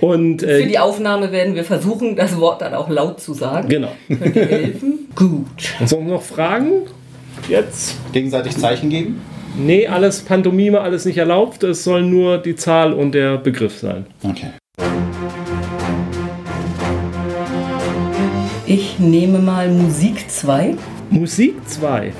Und 0.00 0.42
Für 0.42 0.62
äh, 0.62 0.66
die 0.66 0.78
Aufnahme 0.78 1.32
werden 1.32 1.54
wir 1.54 1.64
versuchen, 1.64 2.14
das 2.14 2.38
Wort 2.38 2.60
dann 2.62 2.74
auch 2.74 2.88
laut 2.88 3.20
zu 3.20 3.34
sagen. 3.34 3.68
genau. 3.68 3.92
Könnt 4.06 4.36
ihr 4.36 4.46
helfen? 4.46 5.08
Gut. 5.14 5.74
Und 5.80 5.88
sonst 5.88 6.08
noch 6.08 6.22
Fragen? 6.22 6.82
jetzt. 7.48 7.96
Gegenseitig 8.12 8.56
Zeichen 8.56 8.90
geben? 8.90 9.20
Nee, 9.56 9.86
alles 9.86 10.20
Pantomime, 10.20 10.80
alles 10.80 11.04
nicht 11.04 11.18
erlaubt. 11.18 11.62
Es 11.62 11.84
soll 11.84 12.02
nur 12.02 12.38
die 12.38 12.54
Zahl 12.56 12.92
und 12.92 13.12
der 13.12 13.38
Begriff 13.38 13.78
sein. 13.78 14.06
Okay. 14.22 14.50
Ich 18.66 18.98
nehme 18.98 19.38
mal 19.38 19.70
Musik 19.70 20.30
2. 20.30 20.74
Musik 21.10 21.54
2. 21.66 22.12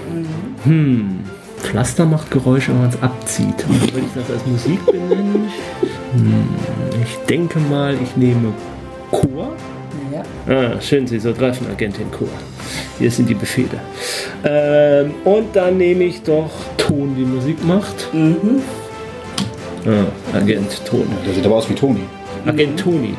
Hm. 0.64 1.20
Pflaster 1.68 2.06
macht 2.06 2.30
Geräusche, 2.30 2.70
wenn 2.70 2.80
man 2.80 2.88
es 2.88 3.02
abzieht. 3.02 3.68
Würde 3.68 3.98
ich 3.98 4.14
das 4.14 4.30
als 4.30 4.46
Musik 4.46 4.86
benennen? 4.86 5.50
Hm. 6.14 6.48
Ich 7.02 7.14
denke 7.28 7.58
mal, 7.58 7.94
ich 8.02 8.16
nehme 8.16 8.54
Chor. 9.10 9.52
Ja. 10.10 10.22
Ah, 10.50 10.80
schön, 10.80 11.06
Sie 11.06 11.18
so 11.18 11.30
treffen, 11.30 11.66
Agentin 11.70 12.10
Chor. 12.10 12.28
Hier 12.98 13.10
sind 13.10 13.28
die 13.28 13.34
Befehle. 13.34 13.78
Ähm, 14.44 15.12
und 15.24 15.54
dann 15.54 15.76
nehme 15.76 16.04
ich 16.04 16.22
doch 16.22 16.50
Ton, 16.78 17.14
die 17.14 17.24
Musik 17.24 17.62
macht. 17.66 18.14
Mhm. 18.14 18.62
Ah, 19.86 20.36
Agent 20.38 20.82
Ton. 20.86 21.06
Der 21.26 21.34
sieht 21.34 21.44
aber 21.44 21.56
aus 21.56 21.68
wie 21.68 21.74
Toni. 21.74 22.00
Agent 22.46 22.80
Toni. 22.80 23.12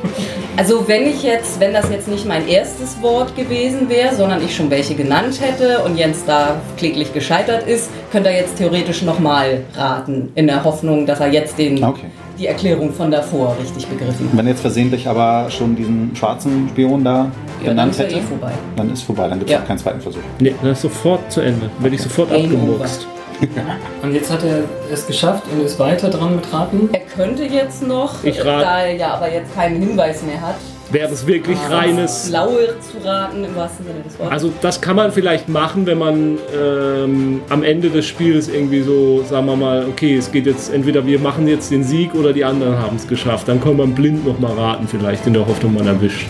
Also 0.60 0.86
wenn 0.90 1.08
ich 1.08 1.24
jetzt, 1.24 1.62
wenn 1.62 1.72
das 1.72 1.90
jetzt 1.90 2.10
nicht 2.10 2.26
mein 2.28 2.46
erstes 2.46 3.02
Wort 3.02 3.34
gewesen 3.38 3.88
wäre, 3.88 4.14
sondern 4.14 4.44
ich 4.44 4.54
schon 4.54 4.70
welche 4.70 4.94
genannt 4.94 5.40
hätte 5.40 5.80
und 5.84 5.96
Jens 5.96 6.26
da 6.28 6.58
kläglich 6.76 7.14
gescheitert 7.14 7.66
ist, 7.66 7.90
könnte 8.12 8.28
er 8.30 8.42
jetzt 8.42 8.58
theoretisch 8.58 9.02
nochmal 9.04 9.62
raten, 9.74 10.34
in 10.36 10.48
der 10.48 10.62
Hoffnung, 10.66 11.06
dass 11.06 11.22
er 11.22 11.32
jetzt 11.32 11.58
den, 11.58 11.82
Okay. 11.82 12.08
die 12.38 12.48
Erklärung 12.48 12.92
von 12.92 13.10
davor 13.10 13.56
richtig 13.58 13.88
begriffen 13.88 14.28
hat. 14.30 14.38
Wenn 14.38 14.48
jetzt 14.48 14.60
versehentlich 14.60 15.08
aber 15.08 15.50
schon 15.50 15.78
diesen 15.78 16.12
schwarzen 16.14 16.68
Spion 16.74 17.06
da 17.06 17.12
Ja, 17.14 17.28
dann 17.64 17.66
genannt 17.70 17.92
ist 17.92 18.00
er 18.02 18.06
hätte, 18.08 18.16
eh 18.18 18.22
vorbei. 18.22 18.52
dann 18.76 18.92
ist 18.92 19.04
vorbei. 19.04 19.30
Dann 19.30 19.40
gibt 19.40 19.50
es 19.50 19.54
Ja. 19.56 19.62
auch 19.64 19.68
keinen 19.68 19.78
zweiten 19.78 20.02
Versuch. 20.02 20.20
Nee, 20.42 20.54
das 20.62 20.72
ist 20.74 20.82
sofort 20.82 21.32
zu 21.32 21.40
Ende. 21.40 21.70
Werde 21.80 21.96
ich 21.96 22.02
sofort 22.02 22.32
Game 22.32 22.44
abgemurkst. 22.48 23.08
Und 24.04 24.14
jetzt 24.14 24.30
hat 24.30 24.44
er 24.44 24.64
es 24.92 25.08
geschafft 25.08 25.44
und 25.54 25.64
ist 25.64 25.80
weiter 25.80 26.10
dran 26.10 26.36
mit 26.36 26.52
Raten. 26.52 26.90
Könnte 27.20 27.44
jetzt 27.44 27.86
noch, 27.86 28.24
Ich 28.24 28.40
rat- 28.46 28.64
da 28.64 28.80
er 28.80 28.96
ja 28.96 29.14
aber 29.16 29.30
jetzt 29.30 29.54
keinen 29.54 29.82
Hinweis 29.82 30.24
mehr 30.24 30.40
hat, 30.40 30.56
Wäre 30.90 31.12
es 31.12 31.28
wirklich 31.28 31.58
reines. 31.70 32.30
Blaue 32.30 32.80
zu 32.80 33.06
raten 33.06 33.44
im 33.44 33.54
wahrsten 33.58 33.86
Sinne 33.86 34.00
des 34.00 34.18
Wortes. 34.18 34.32
Also 34.32 34.54
das 34.62 34.80
kann 34.80 34.96
man 34.96 35.12
vielleicht 35.12 35.50
machen, 35.50 35.86
wenn 35.86 35.98
man 35.98 36.38
ähm, 36.58 37.42
am 37.50 37.64
Ende 37.64 37.90
des 37.90 38.06
Spiels 38.08 38.48
irgendwie 38.48 38.82
so, 38.84 39.22
sagen 39.30 39.48
wir 39.48 39.58
mal, 39.58 39.86
okay, 39.90 40.16
es 40.16 40.32
geht 40.32 40.46
jetzt 40.46 40.74
entweder 40.74 41.06
wir 41.06 41.20
machen 41.20 41.46
jetzt 41.50 41.72
den 41.72 41.84
Sieg 41.84 42.16
oder 42.16 42.32
die 42.32 42.46
anderen 42.46 42.78
haben 42.80 42.96
es 42.96 43.06
geschafft. 43.06 43.50
Dann 43.50 43.62
kann 43.62 43.76
man 43.76 43.94
blind 43.94 44.26
nochmal 44.26 44.54
raten, 44.54 44.88
vielleicht 44.88 45.28
in 45.28 45.34
der 45.34 45.46
Hoffnung, 45.46 45.74
man 45.74 45.88
erwischt 45.88 46.30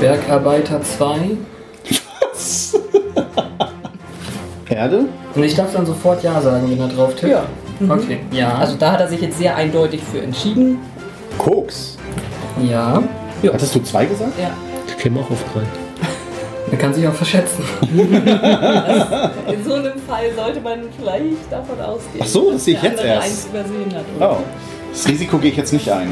Bergarbeiter 0.00 0.82
2. 0.82 1.18
Erde? 4.68 5.04
Und 5.34 5.42
ich 5.44 5.54
darf 5.54 5.72
dann 5.72 5.86
sofort 5.86 6.22
Ja 6.24 6.40
sagen, 6.40 6.68
wenn 6.68 6.80
er 6.80 6.88
drauf 6.88 7.14
tippt. 7.14 7.30
Ja. 7.32 7.44
Okay. 7.88 8.20
Ja. 8.30 8.54
Also 8.58 8.76
da 8.78 8.92
hat 8.92 9.00
er 9.00 9.08
sich 9.08 9.20
jetzt 9.20 9.38
sehr 9.38 9.54
eindeutig 9.56 10.00
für 10.02 10.20
entschieden. 10.22 10.78
Koks. 11.38 11.96
ja. 12.62 13.02
Hattest 13.52 13.74
du 13.74 13.80
zwei 13.80 14.06
gesagt? 14.06 14.32
Ja. 14.40 14.50
Ich 14.88 14.96
käme 14.96 15.20
auch 15.20 15.30
auf 15.30 15.44
drei. 15.52 15.60
Er 16.72 16.78
kann 16.78 16.92
sich 16.92 17.06
auch 17.06 17.12
verschätzen. 17.14 17.62
In 17.92 19.64
so 19.64 19.74
einem 19.74 20.00
Fall 20.00 20.32
sollte 20.34 20.60
man 20.60 20.80
vielleicht 20.98 21.50
davon 21.50 21.80
ausgehen. 21.80 22.20
Ach 22.20 22.26
so, 22.26 22.50
das 22.50 22.64
sehe 22.64 22.74
ich 22.74 22.82
jetzt 22.82 23.04
erst. 23.04 23.24
eins 23.24 23.46
übersehen 23.46 23.94
hat. 23.94 24.04
oder? 24.16 24.32
Oh. 24.32 24.42
Das 24.92 25.06
Risiko 25.06 25.38
gehe 25.38 25.52
ich 25.52 25.56
jetzt 25.56 25.72
nicht 25.72 25.88
ein. 25.92 26.08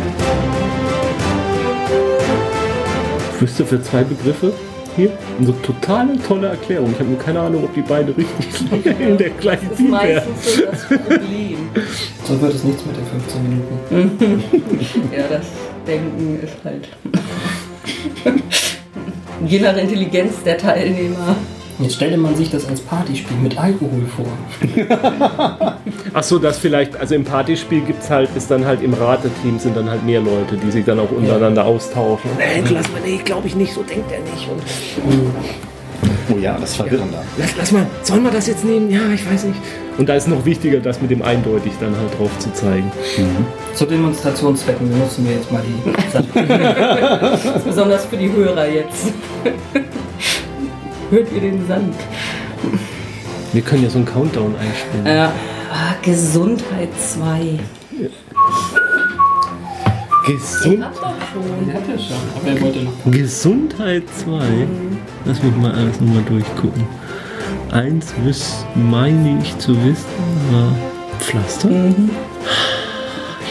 Ich 3.34 3.42
wüsste 3.42 3.66
für 3.66 3.82
zwei 3.82 4.04
Begriffe 4.04 4.52
hier 4.96 5.10
eine 5.38 5.62
totale 5.62 6.12
tolle 6.26 6.48
Erklärung. 6.48 6.90
Ich 6.92 6.98
habe 6.98 7.08
nur 7.10 7.18
keine 7.18 7.40
Ahnung, 7.40 7.64
ob 7.64 7.74
die 7.74 7.82
beide 7.82 8.16
richtig 8.16 8.52
sind 8.52 8.86
in 9.00 9.16
der 9.18 9.30
gleichen 9.30 9.68
Das 9.70 9.78
ist 9.78 9.84
Team 9.84 9.92
wären. 9.92 10.14
meistens 10.14 10.54
so 10.56 10.62
das 10.66 10.84
Problem. 10.86 11.58
So 12.24 12.40
wird 12.40 12.54
es 12.54 12.64
nichts 12.64 12.82
mit 12.86 12.96
den 12.96 13.06
15 13.06 13.42
Minuten. 13.42 15.10
ja, 15.16 15.24
das 15.28 15.46
Denken 15.86 16.38
ist 16.42 16.56
halt. 16.64 16.88
Je 19.46 19.60
nach 19.60 19.76
Intelligenz 19.76 20.42
der 20.44 20.56
Teilnehmer. 20.56 21.36
Jetzt 21.78 21.96
stelle 21.96 22.16
man 22.16 22.36
sich 22.36 22.50
das 22.50 22.66
als 22.68 22.80
Partyspiel 22.80 23.36
mit 23.38 23.58
Alkohol 23.58 24.04
vor. 24.16 24.26
Ach 26.14 26.22
so, 26.22 26.38
das 26.38 26.58
vielleicht, 26.58 26.96
also 26.96 27.14
im 27.14 27.24
Partyspiel 27.24 27.80
gibt's 27.80 28.10
halt, 28.10 28.30
ist 28.36 28.50
dann 28.50 28.64
halt 28.64 28.82
im 28.82 28.94
Rateteam 28.94 29.58
sind 29.58 29.76
dann 29.76 29.90
halt 29.90 30.04
mehr 30.04 30.20
Leute, 30.20 30.56
die 30.56 30.70
sich 30.70 30.84
dann 30.84 31.00
auch 31.00 31.10
untereinander 31.10 31.64
austauschen. 31.64 32.30
Nee, 32.38 32.62
lass 32.70 32.90
mal, 32.92 33.00
nee, 33.04 33.20
glaube 33.24 33.48
ich 33.48 33.56
nicht, 33.56 33.72
so 33.72 33.82
denkt 33.82 34.10
er 34.12 34.20
nicht. 34.20 34.48
Und 34.48 34.62
Oh 36.32 36.38
ja, 36.38 36.56
das 36.58 36.70
ist 36.70 36.76
verwirrender. 36.76 37.22
lass, 37.36 37.56
lass 37.56 37.72
mal, 37.72 37.86
sollen 38.02 38.22
wir 38.22 38.30
das 38.30 38.46
jetzt 38.46 38.64
nehmen? 38.64 38.90
Ja, 38.90 39.00
ich 39.12 39.30
weiß 39.30 39.44
nicht. 39.44 39.58
Und 39.98 40.08
da 40.08 40.14
ist 40.14 40.26
noch 40.26 40.44
wichtiger, 40.44 40.80
das 40.80 41.00
mit 41.00 41.10
dem 41.10 41.22
eindeutig 41.22 41.72
dann 41.80 41.94
halt 41.96 42.18
drauf 42.18 42.30
zu 42.38 42.52
zeigen. 42.52 42.90
Zu 43.74 43.84
Demonstrationszwecken 43.84 44.90
benutzen 44.90 45.26
wir 45.26 45.36
jetzt 45.36 45.52
mal 45.52 45.62
die. 45.62 45.90
Besonders 47.64 48.06
für 48.06 48.16
die 48.16 48.32
Hörer 48.32 48.68
jetzt. 48.68 49.12
Hört 51.10 51.32
ihr 51.32 51.40
den 51.40 51.66
Sand? 51.66 51.94
Wir 53.52 53.62
können 53.62 53.84
ja 53.84 53.90
so 53.90 53.98
einen 53.98 54.06
Countdown 54.06 54.54
einspielen. 54.56 55.06
Ja. 55.06 55.32
Ah, 55.72 55.94
Gesundheit 56.02 56.88
2. 56.98 57.58
Gesund. 60.26 60.84
Gesundheit 63.10 64.02
2. 64.24 64.40
Lass 65.24 65.42
mich 65.42 65.56
mal 65.56 65.72
alles 65.72 66.00
nochmal 66.00 66.22
durchgucken. 66.22 66.84
Eins 67.70 68.14
wüs 68.22 68.64
meine 68.74 69.40
ich 69.42 69.58
zu 69.58 69.72
wissen, 69.84 70.06
war 70.50 70.72
Pflaster. 71.18 71.68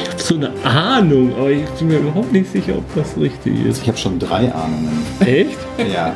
Ich 0.02 0.10
habe 0.10 0.22
so 0.22 0.36
eine 0.36 0.52
Ahnung, 0.64 1.34
aber 1.36 1.52
ich 1.52 1.66
bin 1.72 1.88
mir 1.90 1.98
überhaupt 1.98 2.32
nicht 2.32 2.52
sicher, 2.52 2.78
ob 2.78 2.96
das 2.96 3.18
richtig 3.18 3.66
ist. 3.66 3.82
Ich 3.82 3.88
habe 3.88 3.98
schon 3.98 4.18
drei 4.20 4.52
Ahnungen. 4.52 5.06
Echt? 5.20 5.58
Ja. 5.94 6.14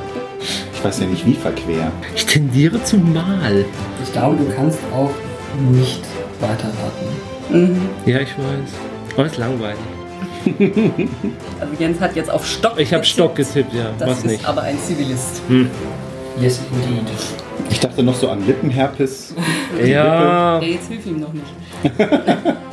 Ich 0.88 0.94
weiß 0.94 1.02
ja 1.02 1.08
nicht, 1.08 1.26
wie 1.26 1.34
verquer. 1.34 1.92
Ich 2.16 2.26
tendiere 2.26 2.82
zum 2.82 3.12
Mal. 3.12 3.66
Ich 4.02 4.14
glaube, 4.14 4.38
du 4.38 4.50
kannst 4.56 4.80
auch 4.96 5.10
nicht 5.70 6.02
weiterraten. 6.40 7.92
Ja, 8.06 8.22
ich 8.22 8.30
weiß. 8.30 8.72
Aber 9.18 9.26
ist 9.26 9.38
langweilig. 9.38 9.78
Also 11.60 11.74
Jens 11.78 12.00
hat 12.00 12.16
jetzt 12.16 12.32
auf 12.32 12.48
Stock. 12.48 12.80
Ich 12.80 12.94
habe. 12.94 13.04
Stock 13.04 13.36
getippt, 13.36 13.74
ja. 13.74 13.92
Das 14.00 14.10
Was 14.10 14.18
ist 14.20 14.26
nicht. 14.28 14.46
aber 14.48 14.62
ein 14.62 14.80
Zivilist. 14.80 15.42
Yes, 16.40 16.62
indeed. 16.72 17.04
Ich 17.70 17.82
dachte 17.82 18.02
noch 18.02 18.16
so 18.16 18.30
an 18.30 18.48
Lippenherpes. 18.48 19.36
Ja. 19.78 20.62
Ja, 20.62 20.62
jetzt 20.62 20.88
hilf 20.88 21.06
ihm 21.06 21.20
noch 21.20 21.34
nicht. 21.34 21.48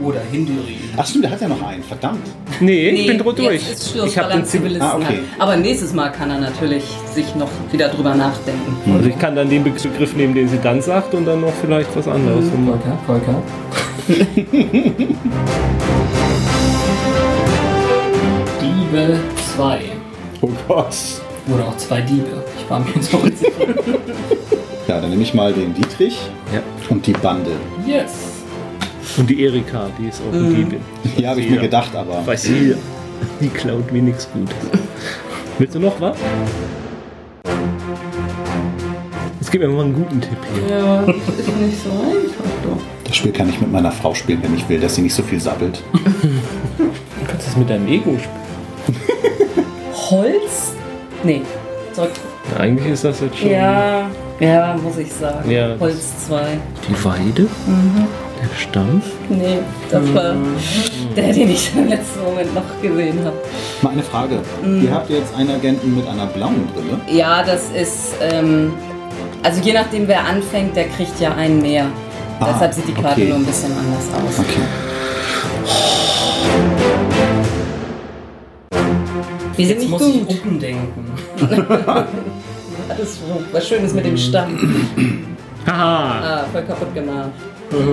Oder 0.00 0.20
Hinduri. 0.30 0.76
Ach 0.96 1.06
stimmt, 1.06 1.24
der 1.24 1.30
hat 1.32 1.40
ja 1.40 1.48
noch 1.48 1.62
einen. 1.62 1.82
Verdammt. 1.82 2.26
Nee, 2.60 2.88
ich 2.90 3.06
bin 3.06 3.18
drüber 3.18 3.32
durch. 3.32 3.62
Ich 4.06 4.18
habe 4.18 4.32
den 4.32 4.44
Zivilisten 4.44 4.82
Ah, 4.82 4.96
okay. 4.96 5.20
Aber 5.38 5.56
nächstes 5.56 5.92
Mal 5.92 6.10
kann 6.10 6.30
er 6.30 6.38
natürlich 6.40 6.84
sich 7.14 7.34
noch 7.36 7.50
wieder 7.72 7.88
drüber 7.88 8.14
nachdenken. 8.14 8.76
Also 8.94 9.08
ich 9.08 9.18
kann 9.18 9.34
dann 9.36 9.48
den 9.48 9.64
Begriff 9.64 10.14
nehmen, 10.16 10.34
den 10.34 10.48
sie 10.48 10.58
dann 10.62 10.80
sagt 10.82 11.14
und 11.14 11.24
dann 11.24 11.40
noch 11.40 11.52
vielleicht 11.60 11.94
was 11.96 12.06
anderes. 12.08 12.44
Volker, 12.50 12.98
Volker. 13.06 13.42
Diebe 18.60 19.18
2. 19.56 19.80
Oh 20.40 20.48
Gott. 20.68 20.94
Oder 21.52 21.66
auch 21.68 21.76
zwei 21.76 22.00
Diebe. 22.00 22.42
Ich 22.58 22.70
war 22.70 22.80
mir 22.80 22.86
jetzt 22.94 23.10
sicher. 23.10 23.28
Ja, 24.86 25.00
dann 25.00 25.08
nehme 25.08 25.22
ich 25.22 25.32
mal 25.32 25.50
den 25.50 25.72
Dietrich 25.72 26.18
Ja. 26.52 26.60
und 26.90 27.06
die 27.06 27.12
Bande. 27.14 27.52
Yes. 27.86 28.33
Und 29.16 29.30
die 29.30 29.44
Erika, 29.44 29.88
die 29.98 30.08
ist 30.08 30.20
auch 30.28 30.32
eine 30.34 30.48
Diebin. 30.48 30.80
Ja, 31.16 31.30
habe 31.30 31.40
ich 31.40 31.50
mir 31.50 31.60
gedacht, 31.60 31.94
aber. 31.94 32.26
Weiß 32.26 32.48
jeder. 32.48 32.76
Die 33.40 33.48
klaut 33.48 33.90
mir 33.92 34.02
nichts 34.02 34.28
Gutes. 34.32 34.54
Willst 35.58 35.74
du 35.74 35.78
noch 35.80 36.00
was? 36.00 36.16
Jetzt 39.40 39.52
gib 39.52 39.60
mir 39.60 39.68
mal 39.68 39.84
einen 39.84 39.94
guten 39.94 40.20
Tipp 40.20 40.38
hier. 40.52 40.76
Ja, 40.78 41.00
ist 41.02 41.56
nicht 41.58 41.82
so 41.84 41.90
einfach 41.90 42.50
doch. 42.64 42.82
Das 43.04 43.16
Spiel 43.16 43.32
kann 43.32 43.48
ich 43.48 43.60
mit 43.60 43.70
meiner 43.70 43.92
Frau 43.92 44.14
spielen, 44.14 44.42
wenn 44.42 44.54
ich 44.56 44.68
will, 44.68 44.80
dass 44.80 44.96
sie 44.96 45.02
nicht 45.02 45.14
so 45.14 45.22
viel 45.22 45.38
sabbelt. 45.40 45.82
Du 45.92 47.26
kannst 47.28 47.46
das 47.46 47.56
mit 47.56 47.70
deinem 47.70 47.86
Ego 47.86 48.16
spielen. 48.18 48.98
Holz? 50.10 50.72
Nee. 51.22 51.42
Zurück. 51.92 52.10
Ja, 52.50 52.60
eigentlich 52.60 52.92
ist 52.92 53.04
das 53.04 53.20
jetzt 53.20 53.38
schon 53.38 53.50
Ja, 53.50 54.10
ja, 54.40 54.76
muss 54.82 54.98
ich 54.98 55.12
sagen. 55.12 55.48
Ja, 55.50 55.76
Holz 55.78 56.26
2. 56.26 56.58
die 56.88 57.04
Weide, 57.04 57.46
der 57.46 57.48
Stamm. 58.56 59.02
Nee, 59.28 59.58
das 59.90 60.14
war 60.14 60.34
der, 61.16 61.32
den 61.32 61.50
ich 61.50 61.70
im 61.76 61.88
letzten 61.88 62.22
Moment 62.24 62.54
noch 62.54 62.62
gesehen 62.82 63.18
habe. 63.24 63.36
Mal 63.82 63.90
eine 63.92 64.02
Frage. 64.02 64.38
Ihr 64.64 64.92
habt 64.92 65.10
jetzt 65.10 65.34
einen 65.34 65.50
Agenten 65.50 65.94
mit 65.96 66.06
einer 66.08 66.26
blauen 66.26 66.66
Brille. 66.74 66.98
Ja, 67.16 67.42
das 67.42 67.70
ist, 67.70 68.14
ähm, 68.20 68.72
also 69.42 69.60
je 69.62 69.72
nachdem 69.72 70.08
wer 70.08 70.24
anfängt, 70.26 70.74
der 70.76 70.84
kriegt 70.88 71.18
ja 71.20 71.34
einen 71.34 71.60
mehr. 71.62 71.86
Ah, 72.40 72.46
Deshalb 72.52 72.74
sieht 72.74 72.88
die 72.88 72.92
Karte 72.94 73.20
okay. 73.20 73.28
nur 73.28 73.36
ein 73.38 73.44
bisschen 73.44 73.72
anders 73.72 74.08
aus. 74.12 74.38
Okay. 74.40 74.60
Wir 79.56 79.66
sind 79.66 79.76
Jetzt 79.76 79.80
nicht 79.82 79.90
muss 79.90 80.02
ich 80.08 80.26
gut. 80.26 80.44
umdenken. 80.44 81.12
Hattest 82.88 83.18
du 83.20 83.44
was 83.52 83.68
Schönes 83.68 83.94
mit 83.94 84.04
dem 84.04 84.16
Stamm. 84.16 84.58
Haha, 85.66 86.42
Ah, 86.42 86.44
voll 86.52 86.62
kaputt 86.62 86.92
gemacht. 86.92 87.30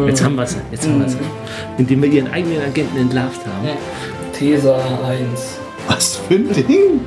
Jetzt 0.07 0.23
haben 0.23 0.35
wir 0.35 0.43
es. 0.43 0.57
Jetzt 0.71 0.87
haben 0.87 0.99
wir 0.99 1.07
es. 1.07 1.17
Indem 1.77 2.01
wir 2.03 2.09
ihren 2.09 2.31
eigenen 2.31 2.61
Agenten 2.61 2.97
entlarvt 2.97 3.41
haben. 3.45 3.67
Ja. 3.67 3.73
Tesa 4.33 4.75
1. 4.75 5.59
Was 5.87 6.15
für 6.27 6.35
ein 6.35 6.53
Ding? 6.53 7.01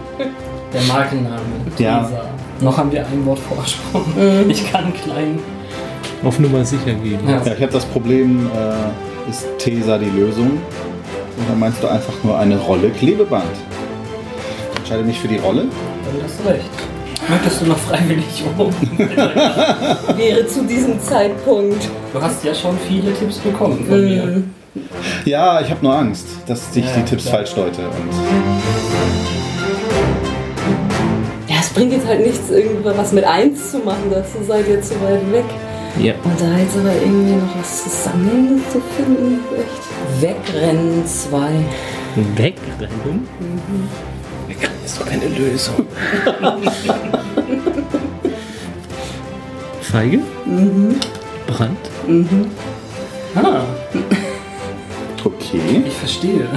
Der 0.73 0.83
Markenname. 0.83 1.41
Ja. 1.79 2.05
Tesa. 2.05 2.25
Noch 2.61 2.77
haben 2.79 2.93
wir 2.93 3.07
ein 3.07 3.27
Wort 3.27 3.39
Vorsprung. 3.41 4.05
Ich 4.49 4.71
kann 4.71 4.93
klein. 4.95 5.39
Auf 6.25 6.39
Nummer 6.39 6.65
sicher 6.65 6.95
gehen. 6.95 7.19
Ja. 7.27 7.43
Ja, 7.45 7.53
ich 7.55 7.63
habe 7.63 7.73
das 7.73 7.85
Problem, 7.85 8.47
äh, 8.47 9.31
ist 9.31 9.47
Tesa 9.59 9.99
die 9.99 10.11
Lösung? 10.11 10.53
Und 11.37 11.49
dann 11.49 11.59
meinst 11.59 11.83
du 11.83 11.89
einfach 11.89 12.15
nur 12.23 12.39
eine 12.39 12.57
Rolle 12.59 12.91
Klebeband. 12.91 13.45
Ich 14.73 14.79
entscheide 14.79 15.03
mich 15.03 15.19
für 15.19 15.29
die 15.29 15.39
Rolle. 15.39 15.63
Dann 15.63 16.23
hast 16.25 16.41
du 16.41 16.49
recht. 16.49 16.94
Möchtest 17.29 17.61
du 17.63 17.67
noch 17.67 17.79
freiwillig 17.79 18.45
um? 18.59 18.71
Wäre 20.17 20.47
zu 20.47 20.65
diesem 20.65 21.01
Zeitpunkt. 21.01 21.89
Du 22.13 22.21
hast 22.21 22.45
ja 22.45 22.55
schon 22.55 22.79
viele 22.87 23.13
Tipps 23.15 23.39
bekommen 23.39 23.85
von 23.89 24.05
mir. 24.05 24.23
Mhm. 24.25 24.51
Ja, 25.25 25.61
ich 25.61 25.71
habe 25.71 25.83
nur 25.83 25.97
Angst, 25.97 26.27
dass 26.47 26.75
ich 26.75 26.85
Ja, 26.85 26.91
die 26.97 27.05
Tipps 27.05 27.25
klar. 27.25 27.37
falsch 27.37 27.55
deute. 27.55 27.83
Und 27.83 28.11
Ja, 31.49 31.57
es 31.61 31.69
bringt 31.71 31.93
jetzt 31.93 32.07
halt 32.07 32.27
nichts, 32.27 32.51
irgendwas 32.51 33.13
mit 33.13 33.25
1 33.25 33.71
zu 33.71 33.79
machen, 33.79 34.11
dazu 34.11 34.39
seid 34.47 34.69
ihr 34.69 34.83
zu 34.83 34.95
weit 35.03 35.33
weg. 35.33 35.45
Ja. 36.01 36.15
Und 36.25 36.41
da 36.41 36.59
jetzt 36.59 36.77
aber 36.77 36.93
irgendwie 36.93 37.37
noch 37.37 37.57
was 37.59 37.85
Zusammenhängendes 37.85 38.65
zu 38.73 38.81
finden, 38.97 39.41
echt. 39.57 40.21
Wegrennen 40.21 41.07
2. 41.07 41.39
Wegrennen? 42.37 42.59
Wegrennen 42.79 43.89
ist 44.85 45.01
doch 45.01 45.07
keine 45.07 45.29
Lösung. 45.29 45.87
Feige? 49.81 50.21
Brand? 51.47 51.79
Ah, 53.35 53.63
okay. 55.25 55.83
ich 55.87 55.95
verstehe. 55.95 56.49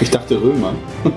Ich 0.00 0.10
dachte 0.10 0.40
Römer. 0.40 0.74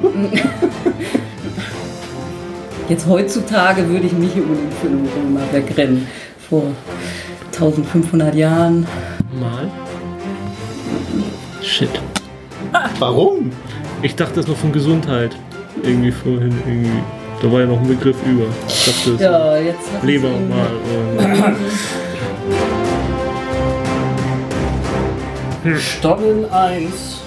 Jetzt 2.89 3.07
heutzutage 3.07 3.87
würde 3.89 4.05
ich 4.05 4.13
nicht 4.13 4.35
unbedingt 4.35 4.73
für 4.75 4.87
einen 4.87 5.07
Römer 5.07 5.41
wegrennen. 5.51 6.07
Vor 6.49 6.65
1500 7.53 8.35
Jahren. 8.35 8.85
Mal? 9.39 9.71
Shit. 11.63 11.89
Warum? 12.99 13.51
Ich 14.03 14.15
dachte 14.15 14.35
das 14.35 14.47
noch 14.47 14.57
von 14.57 14.71
Gesundheit. 14.71 15.35
Irgendwie 15.83 16.11
vorhin, 16.11 16.53
irgendwie. 16.65 17.03
Da 17.41 17.51
war 17.51 17.59
ja 17.61 17.65
noch 17.65 17.79
ein 17.79 17.87
Begriff 17.87 18.15
über. 18.25 18.45
Ich 18.67 18.85
dachte, 18.85 19.11
das 19.11 19.21
Ja, 19.21 19.57
jetzt 19.57 19.91
hat 19.93 20.03
Leber 20.03 20.29
mal. 20.29 20.67
Oder 25.65 25.77
Stobbeln 25.77 26.45
1. 26.51 27.21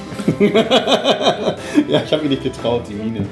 Ja, 1.88 2.02
ich 2.04 2.12
habe 2.12 2.22
mich 2.22 2.30
nicht 2.30 2.42
getraut, 2.44 2.82
die 2.88 2.94
Mine. 2.94 3.26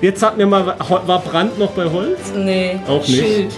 Jetzt 0.00 0.20
sag 0.20 0.36
mir 0.36 0.46
mal, 0.46 0.74
war 0.78 1.18
Brand 1.20 1.58
noch 1.58 1.70
bei 1.72 1.84
Holz? 1.84 2.18
Nee, 2.34 2.78
Auch 2.86 3.00
nicht. 3.00 3.18
Schild. 3.18 3.52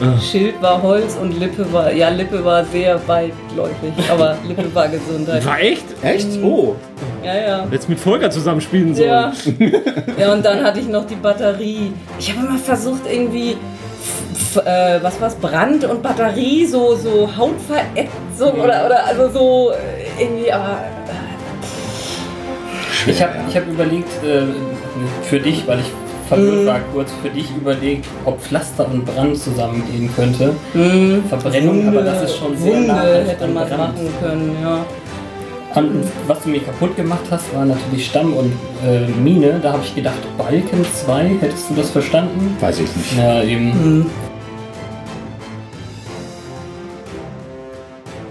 Ah. 0.00 0.20
Schild 0.20 0.62
war 0.62 0.80
Holz 0.80 1.16
und 1.20 1.38
Lippe 1.40 1.70
war, 1.72 1.92
ja, 1.92 2.08
Lippe 2.08 2.44
war 2.44 2.64
sehr 2.64 3.00
weitläufig, 3.08 3.92
aber 4.10 4.36
Lippe 4.46 4.72
war 4.72 4.86
Gesundheit. 4.88 5.44
War 5.44 5.60
echt? 5.60 5.84
Echt? 6.02 6.28
Oh. 6.42 6.76
Ja, 7.24 7.36
ja. 7.36 7.66
Jetzt 7.70 7.88
mit 7.88 7.98
Volker 7.98 8.30
zusammen 8.30 8.60
spielen 8.60 8.94
sollen. 8.94 9.08
Ja. 9.08 9.32
ja, 10.18 10.32
und 10.32 10.44
dann 10.44 10.62
hatte 10.62 10.78
ich 10.78 10.88
noch 10.88 11.04
die 11.04 11.16
Batterie. 11.16 11.92
Ich 12.18 12.32
habe 12.32 12.46
immer 12.46 12.58
versucht, 12.58 13.02
irgendwie, 13.10 13.56
äh, 14.64 14.98
was 15.02 15.20
war's, 15.20 15.34
Brand 15.34 15.84
und 15.84 16.00
Batterie, 16.00 16.64
so, 16.64 16.94
so 16.94 17.28
Hautverätzung 17.36 18.60
oder, 18.60 18.86
oder 18.86 19.04
also 19.04 19.28
so 19.30 19.72
äh, 19.72 20.22
irgendwie, 20.22 20.52
aber. 20.52 20.78
Ich 23.06 23.22
habe 23.22 23.32
ich 23.48 23.56
hab 23.56 23.66
überlegt, 23.66 24.08
äh, 24.24 24.42
für 25.22 25.40
dich, 25.40 25.66
weil 25.66 25.80
ich 25.80 25.86
verwirrt 26.28 26.66
war, 26.66 26.80
kurz 26.92 27.10
für 27.22 27.30
dich 27.30 27.46
überlegt, 27.56 28.06
ob 28.24 28.40
Pflaster 28.40 28.86
und 28.88 29.04
Brand 29.04 29.36
zusammengehen 29.36 30.08
könnte. 30.14 30.54
Äh, 30.74 31.28
Verbrennung, 31.28 31.88
aber 31.88 32.02
das 32.02 32.24
ist 32.24 32.36
schon 32.36 32.56
sehr 32.56 32.74
Wunde 32.74 32.88
nah 32.88 33.02
hätte 33.02 33.44
an 33.44 33.54
man 33.54 33.68
Brand. 33.68 33.78
machen 33.78 34.08
können, 34.20 34.56
ja. 34.62 34.84
Und 35.74 36.04
was 36.26 36.42
du 36.42 36.48
mir 36.48 36.60
kaputt 36.60 36.96
gemacht 36.96 37.24
hast, 37.30 37.54
war 37.54 37.64
natürlich 37.64 38.06
Stamm 38.06 38.32
und 38.32 38.52
äh, 38.84 39.06
Mine. 39.22 39.60
Da 39.62 39.72
habe 39.72 39.82
ich 39.84 39.94
gedacht, 39.94 40.18
Balken 40.36 40.84
2, 41.04 41.36
hättest 41.40 41.70
du 41.70 41.74
das 41.74 41.90
verstanden? 41.90 42.56
Weiß 42.58 42.80
ich 42.80 42.96
nicht. 42.96 43.16
Ja, 43.18 43.42
eben. 43.42 44.06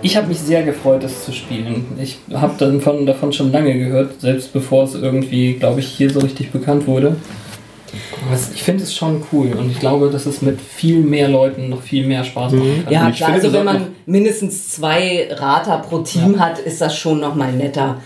Ich 0.01 0.15
habe 0.15 0.27
mich 0.27 0.39
sehr 0.39 0.63
gefreut, 0.63 1.03
es 1.03 1.25
zu 1.25 1.31
spielen. 1.31 1.85
Ich 2.01 2.19
habe 2.33 2.53
davon, 2.57 3.05
davon 3.05 3.33
schon 3.33 3.51
lange 3.51 3.77
gehört, 3.77 4.21
selbst 4.21 4.53
bevor 4.53 4.83
es 4.83 4.95
irgendwie, 4.95 5.53
glaube 5.53 5.79
ich, 5.79 5.87
hier 5.87 6.09
so 6.09 6.19
richtig 6.19 6.51
bekannt 6.51 6.87
wurde. 6.87 7.15
Es- 8.33 8.51
Ich 8.53 8.63
finde 8.63 8.83
es 8.83 8.93
schon 8.93 9.23
cool 9.31 9.53
und 9.57 9.71
ich 9.71 9.79
glaube, 9.79 10.09
dass 10.09 10.25
es 10.25 10.41
mit 10.41 10.59
viel 10.61 10.99
mehr 10.99 11.27
Leuten 11.29 11.69
noch 11.69 11.81
viel 11.81 12.05
mehr 12.05 12.23
Spaß 12.23 12.51
machen 12.53 12.83
kann. 12.83 12.93
Ja, 12.93 13.09
ich 13.09 13.17
klar, 13.17 13.31
also 13.33 13.53
wenn 13.53 13.65
man 13.65 13.87
mindestens 14.05 14.69
zwei 14.69 15.27
Rater 15.31 15.77
pro 15.79 15.99
Team 15.99 16.39
hat, 16.39 16.59
ist 16.59 16.81
das 16.81 16.95
schon 16.97 17.19
nochmal 17.19 17.51
netter. 17.53 18.01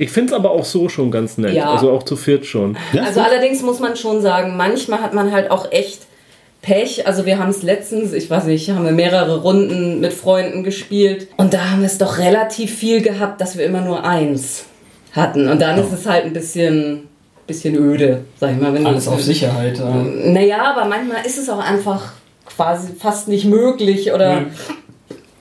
Ich 0.00 0.10
finde 0.10 0.32
es 0.32 0.38
aber 0.38 0.50
auch 0.52 0.64
so 0.64 0.88
schon 0.88 1.10
ganz 1.10 1.38
nett. 1.38 1.54
Ja. 1.54 1.72
Also 1.72 1.90
auch 1.90 2.02
zu 2.04 2.14
viert 2.16 2.46
schon. 2.46 2.76
Ja, 2.92 3.02
Also 3.04 3.20
allerdings 3.20 3.62
muss 3.62 3.80
man 3.80 3.96
schon 3.96 4.20
sagen, 4.22 4.56
manchmal 4.56 5.00
hat 5.00 5.12
man 5.14 5.32
halt 5.32 5.50
auch 5.50 5.72
echt 5.72 6.02
Pech. 6.62 7.06
Also 7.06 7.24
wir 7.26 7.38
haben 7.38 7.50
es 7.50 7.62
letztens, 7.62 8.12
ich 8.12 8.28
weiß 8.30 8.44
nicht, 8.44 8.70
haben 8.70 8.84
wir 8.84 8.92
mehrere 8.92 9.40
Runden 9.42 10.00
mit 10.00 10.12
Freunden 10.12 10.62
gespielt 10.62 11.28
und 11.36 11.52
da 11.54 11.70
haben 11.70 11.80
wir 11.80 11.86
es 11.86 11.98
doch 11.98 12.18
relativ 12.18 12.74
viel 12.76 13.00
gehabt, 13.00 13.40
dass 13.40 13.56
wir 13.58 13.64
immer 13.64 13.80
nur 13.80 14.04
eins 14.04 14.66
hatten. 15.12 15.48
Und 15.48 15.60
dann 15.62 15.78
ist 15.80 15.92
es 15.92 16.06
halt 16.06 16.26
ein 16.26 16.32
bisschen, 16.32 17.07
bisschen 17.48 17.74
öde, 17.74 18.20
sag 18.38 18.52
ich 18.52 18.60
mal. 18.60 18.72
Wenn 18.72 18.84
du- 18.84 18.90
Alles 18.90 19.08
auf 19.08 19.20
Sicherheit. 19.20 19.80
äh. 19.80 20.30
Naja, 20.30 20.62
aber 20.62 20.84
manchmal 20.88 21.26
ist 21.26 21.38
es 21.38 21.48
auch 21.50 21.58
einfach 21.58 22.12
quasi 22.56 22.92
fast 22.94 23.26
nicht 23.26 23.44
möglich 23.46 24.12
oder. 24.12 24.42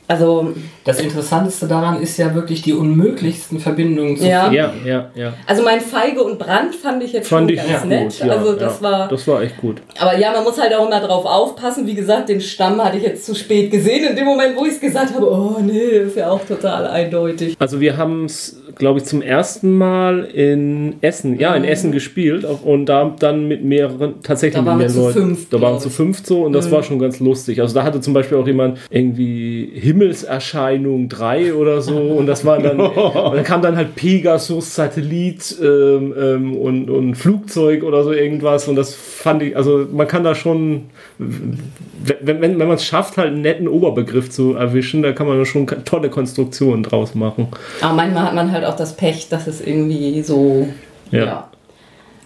Also, 0.10 0.54
Das 0.86 1.02
Interessanteste 1.02 1.68
daran 1.68 2.02
ist 2.02 2.16
ja 2.18 2.34
wirklich 2.34 2.62
die 2.62 2.72
unmöglichsten 2.72 3.60
Verbindungen 3.60 4.16
zu 4.16 4.26
Ja. 4.26 4.50
Ja, 4.50 4.72
ja, 4.86 5.10
ja. 5.16 5.34
also 5.46 5.64
mein 5.64 5.82
Feige 5.82 6.24
und 6.24 6.40
Brand 6.40 6.74
fand 6.76 7.04
ich 7.04 7.12
jetzt 7.12 7.28
Fand 7.28 7.50
schon 7.52 7.58
ich 7.60 7.70
ganz 7.70 7.82
gut. 7.82 7.90
nett. 7.90 8.20
Ja, 8.20 8.28
also 8.38 8.54
das 8.54 8.78
ja. 8.78 8.82
war. 8.90 9.08
Das 9.10 9.28
war 9.28 9.42
echt 9.42 9.58
gut. 9.58 9.82
Aber 10.00 10.18
ja, 10.18 10.32
man 10.32 10.46
muss 10.46 10.58
halt 10.62 10.74
auch 10.74 10.88
immer 10.88 11.02
drauf 11.02 11.26
aufpassen. 11.26 11.86
Wie 11.86 11.94
gesagt, 11.94 12.30
den 12.30 12.40
Stamm 12.40 12.82
hatte 12.82 12.96
ich 12.96 13.04
jetzt 13.04 13.26
zu 13.26 13.36
spät 13.36 13.70
gesehen. 13.70 14.06
In 14.10 14.16
dem 14.16 14.24
Moment, 14.24 14.56
wo 14.56 14.64
ich 14.64 14.76
es 14.76 14.80
gesagt 14.80 15.14
habe, 15.14 15.30
oh 15.30 15.58
nee, 15.62 15.74
ist 15.78 16.16
ja 16.16 16.30
auch 16.30 16.46
total 16.46 16.88
eindeutig. 16.88 17.58
Also 17.60 17.82
wir 17.82 17.98
haben 17.98 18.24
es, 18.24 18.62
glaube 18.78 19.00
ich, 19.00 19.06
zum 19.06 19.22
ersten 19.22 19.78
Mal 19.78 20.24
in 20.26 20.96
Essen, 21.02 21.40
ja, 21.40 21.56
in 21.56 21.64
Essen 21.64 21.92
gespielt 21.92 22.46
und 22.46 22.86
da 22.86 23.16
dann 23.20 23.48
mit 23.48 23.64
mehreren, 23.64 24.16
tatsächlich 24.24 24.62
Mhm. 24.62 24.66
Da 24.66 24.76
mit 24.76 24.88
mehreren 24.88 25.02
Leuten. 25.04 25.20
fünft, 25.20 25.54
da 25.54 25.62
waren 25.62 25.80
zu. 25.80 25.90
Mhm. 25.90 25.94
fünft 25.94 26.28
so 26.28 26.44
und 26.44 26.54
das 26.54 26.72
war 26.72 26.84
schon 26.84 27.00
ganz 27.00 27.20
lustig. 27.20 27.62
Also 27.62 27.74
da 27.74 27.84
hatte 27.84 28.02
zum 28.02 28.14
Beispiel 28.14 28.38
auch 28.38 28.46
jemand 28.48 28.80
irgendwie 28.90 29.72
Himmelserscheinung 29.74 31.10
3 31.10 31.54
oder 31.54 31.82
so 31.82 31.96
und 31.98 32.28
das 32.28 32.46
war 32.46 32.60
dann, 32.60 32.80
und 32.80 33.36
dann 33.36 33.44
kam 33.44 33.62
dann 33.62 33.76
halt 33.76 33.96
Pegasus, 33.96 34.76
Satellit 34.76 35.56
ähm, 35.62 36.14
ähm, 36.20 36.56
und, 36.58 36.90
und 36.90 37.16
Flugzeug 37.16 37.84
oder 37.84 38.04
so 38.04 38.12
irgendwas 38.12 38.68
und 38.68 38.76
das 38.76 38.94
fand 38.96 39.44
ich, 39.44 39.56
also 39.56 39.88
man 39.92 40.08
kann 40.08 40.24
da 40.24 40.36
schon, 40.36 40.84
wenn, 41.18 42.42
wenn, 42.42 42.60
wenn 42.60 42.68
man 42.68 42.76
es 42.78 42.86
schafft, 42.86 43.18
halt 43.18 43.30
einen 43.30 43.42
netten 43.42 43.68
Oberbegriff 43.68 44.30
zu 44.30 44.54
erwischen, 44.54 45.02
da 45.02 45.12
kann 45.14 45.28
man 45.28 45.38
da 45.38 45.46
schon 45.46 45.68
tolle 45.86 46.10
Konstruktionen 46.10 46.84
draus 46.84 47.16
machen. 47.16 47.48
Aber 47.82 47.94
manchmal 47.94 48.24
hat 48.24 48.36
man 48.36 48.52
halt 48.52 48.66
auch 48.68 48.76
das 48.76 48.96
Pech, 48.96 49.30
dass 49.30 49.48
es 49.48 49.62
irgendwie 49.62 50.22
so. 50.22 50.68
Ja. 51.12 51.26
ja. 51.26 51.52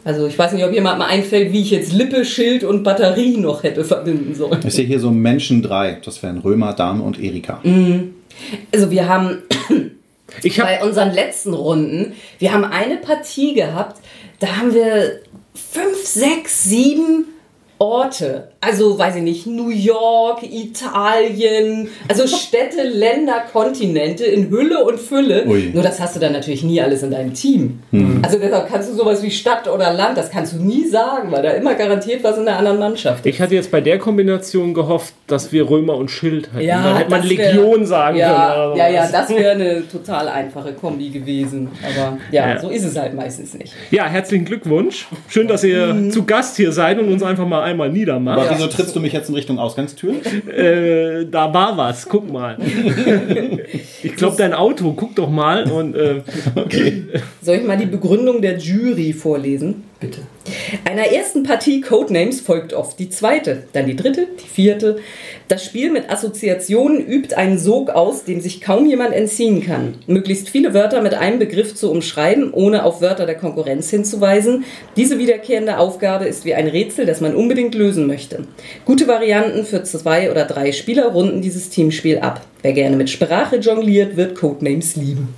Also 0.03 0.25
ich 0.25 0.37
weiß 0.37 0.53
nicht, 0.53 0.65
ob 0.65 0.73
jemand 0.73 0.97
mal 0.97 1.05
einfällt, 1.05 1.53
wie 1.53 1.61
ich 1.61 1.71
jetzt 1.71 1.93
Lippe, 1.93 2.25
Schild 2.25 2.63
und 2.63 2.83
Batterie 2.83 3.37
noch 3.37 3.61
hätte 3.63 3.83
verbinden 3.83 4.33
sollen. 4.33 4.59
Ich 4.65 4.73
sehe 4.73 4.85
hier 4.85 4.99
so 4.99 5.11
Menschen 5.11 5.61
drei. 5.61 5.99
Das 6.03 6.23
wären 6.23 6.39
Römer, 6.39 6.73
Dame 6.73 7.03
und 7.03 7.19
Erika. 7.19 7.61
Also 8.73 8.89
wir 8.89 9.07
haben 9.07 9.43
bei 10.57 10.83
unseren 10.83 11.13
letzten 11.13 11.53
Runden, 11.53 12.13
wir 12.39 12.51
haben 12.51 12.63
eine 12.63 12.97
Partie 12.97 13.53
gehabt, 13.53 14.01
da 14.39 14.57
haben 14.57 14.73
wir 14.73 15.19
fünf, 15.53 16.03
sechs, 16.03 16.63
sieben 16.63 17.25
Orte 17.77 18.50
also 18.63 18.97
weiß 18.97 19.15
ich 19.15 19.23
nicht, 19.23 19.47
New 19.47 19.69
York, 19.69 20.43
Italien, 20.43 21.89
also 22.07 22.27
Städte, 22.27 22.83
Länder, 22.93 23.43
Kontinente 23.51 24.23
in 24.25 24.49
Hülle 24.49 24.83
und 24.83 24.99
Fülle. 24.99 25.45
Ui. 25.47 25.71
Nur 25.73 25.81
das 25.83 25.99
hast 25.99 26.15
du 26.15 26.19
dann 26.19 26.33
natürlich 26.33 26.63
nie 26.63 26.79
alles 26.81 27.01
in 27.03 27.11
deinem 27.11 27.33
Team. 27.33 27.79
Hm. 27.91 28.19
Also 28.23 28.37
deshalb 28.37 28.69
kannst 28.69 28.89
du 28.89 28.93
sowas 28.93 29.23
wie 29.23 29.31
Stadt 29.31 29.67
oder 29.67 29.91
Land, 29.93 30.17
das 30.17 30.29
kannst 30.29 30.53
du 30.53 30.57
nie 30.57 30.87
sagen, 30.87 31.31
weil 31.31 31.41
da 31.41 31.49
immer 31.51 31.73
garantiert 31.75 32.23
was 32.23 32.37
in 32.37 32.45
der 32.45 32.57
anderen 32.59 32.77
Mannschaft 32.79 33.25
ist. 33.25 33.33
Ich 33.35 33.41
hatte 33.41 33.55
jetzt 33.55 33.71
bei 33.71 33.81
der 33.81 33.97
Kombination 33.97 34.73
gehofft, 34.73 35.13
dass 35.27 35.51
wir 35.51 35.69
Römer 35.69 35.95
und 35.95 36.09
Schild 36.11 36.49
hätten. 36.53 36.61
Ja, 36.65 36.83
Dann 36.83 36.97
hätte 36.97 37.09
man 37.09 37.21
das 37.21 37.29
wär- 37.31 37.53
Legion 37.53 37.85
sagen 37.85 38.17
ja, 38.17 38.51
können. 38.53 38.71
oder 38.73 38.77
Ja, 38.77 38.89
ja, 38.89 39.07
das 39.11 39.29
wäre 39.29 39.51
eine 39.51 39.87
total 39.87 40.27
einfache 40.27 40.73
Kombi 40.73 41.09
gewesen. 41.09 41.69
Aber 41.83 42.17
ja, 42.31 42.49
Ja. 42.49 42.59
so 42.59 42.69
ist 42.69 42.83
es 42.83 42.95
halt 42.97 43.15
meistens 43.15 43.53
nicht. 43.55 43.73
ja, 43.89 44.05
herzlichen 44.05 44.45
Glückwunsch. 44.45 45.07
Schön, 45.27 45.47
dass 45.47 45.63
ihr 45.63 46.09
zu 46.11 46.23
Gast 46.25 46.57
hier 46.57 46.71
seid 46.71 46.99
und 46.99 47.11
uns 47.11 47.23
einfach 47.23 47.47
mal 47.47 47.63
einmal 47.63 47.89
niedermacht. 47.89 48.50
Wieso 48.53 48.67
trittst 48.67 48.95
du 48.95 48.99
mich 48.99 49.13
jetzt 49.13 49.29
in 49.29 49.35
Richtung 49.35 49.59
Ausgangstür? 49.59 50.15
Äh, 50.47 51.25
da 51.29 51.53
war 51.53 51.77
was, 51.77 52.07
guck 52.07 52.31
mal. 52.31 52.57
ich 54.03 54.15
glaube, 54.15 54.35
dein 54.37 54.53
Auto, 54.53 54.93
guck 54.93 55.15
doch 55.15 55.29
mal. 55.29 55.69
Und, 55.71 55.95
äh, 55.95 56.21
Soll 57.41 57.55
ich 57.57 57.63
mal 57.63 57.77
die 57.77 57.85
Begründung 57.85 58.41
der 58.41 58.57
Jury 58.57 59.13
vorlesen? 59.13 59.83
Bitte. 60.01 60.21
Einer 60.83 61.11
ersten 61.11 61.43
Partie 61.43 61.79
Codenames 61.79 62.41
folgt 62.41 62.73
oft 62.73 62.97
die 62.97 63.11
zweite, 63.11 63.65
dann 63.73 63.85
die 63.85 63.95
dritte, 63.95 64.27
die 64.43 64.47
vierte. 64.47 64.97
Das 65.47 65.63
Spiel 65.63 65.91
mit 65.91 66.09
Assoziationen 66.09 67.05
übt 67.05 67.35
einen 67.35 67.59
Sog 67.59 67.91
aus, 67.91 68.23
dem 68.23 68.41
sich 68.41 68.61
kaum 68.61 68.87
jemand 68.87 69.13
entziehen 69.13 69.63
kann. 69.63 69.93
Möglichst 70.07 70.49
viele 70.49 70.73
Wörter 70.73 71.03
mit 71.03 71.13
einem 71.13 71.37
Begriff 71.37 71.75
zu 71.75 71.91
umschreiben, 71.91 72.51
ohne 72.51 72.83
auf 72.83 72.99
Wörter 73.01 73.27
der 73.27 73.37
Konkurrenz 73.37 73.91
hinzuweisen. 73.91 74.65
Diese 74.97 75.19
wiederkehrende 75.19 75.77
Aufgabe 75.77 76.25
ist 76.25 76.45
wie 76.45 76.55
ein 76.55 76.67
Rätsel, 76.67 77.05
das 77.05 77.21
man 77.21 77.35
unbedingt 77.35 77.75
lösen 77.75 78.07
möchte. 78.07 78.47
Gute 78.85 79.07
Varianten 79.07 79.65
für 79.65 79.83
zwei 79.83 80.31
oder 80.31 80.45
drei 80.45 80.71
Spieler 80.71 81.09
runden 81.09 81.43
dieses 81.43 81.69
Teamspiel 81.69 82.17
ab. 82.17 82.41
Wer 82.63 82.73
gerne 82.73 82.95
mit 82.95 83.11
Sprache 83.11 83.57
jongliert, 83.57 84.17
wird 84.17 84.33
Codenames 84.33 84.95
lieben. 84.95 85.35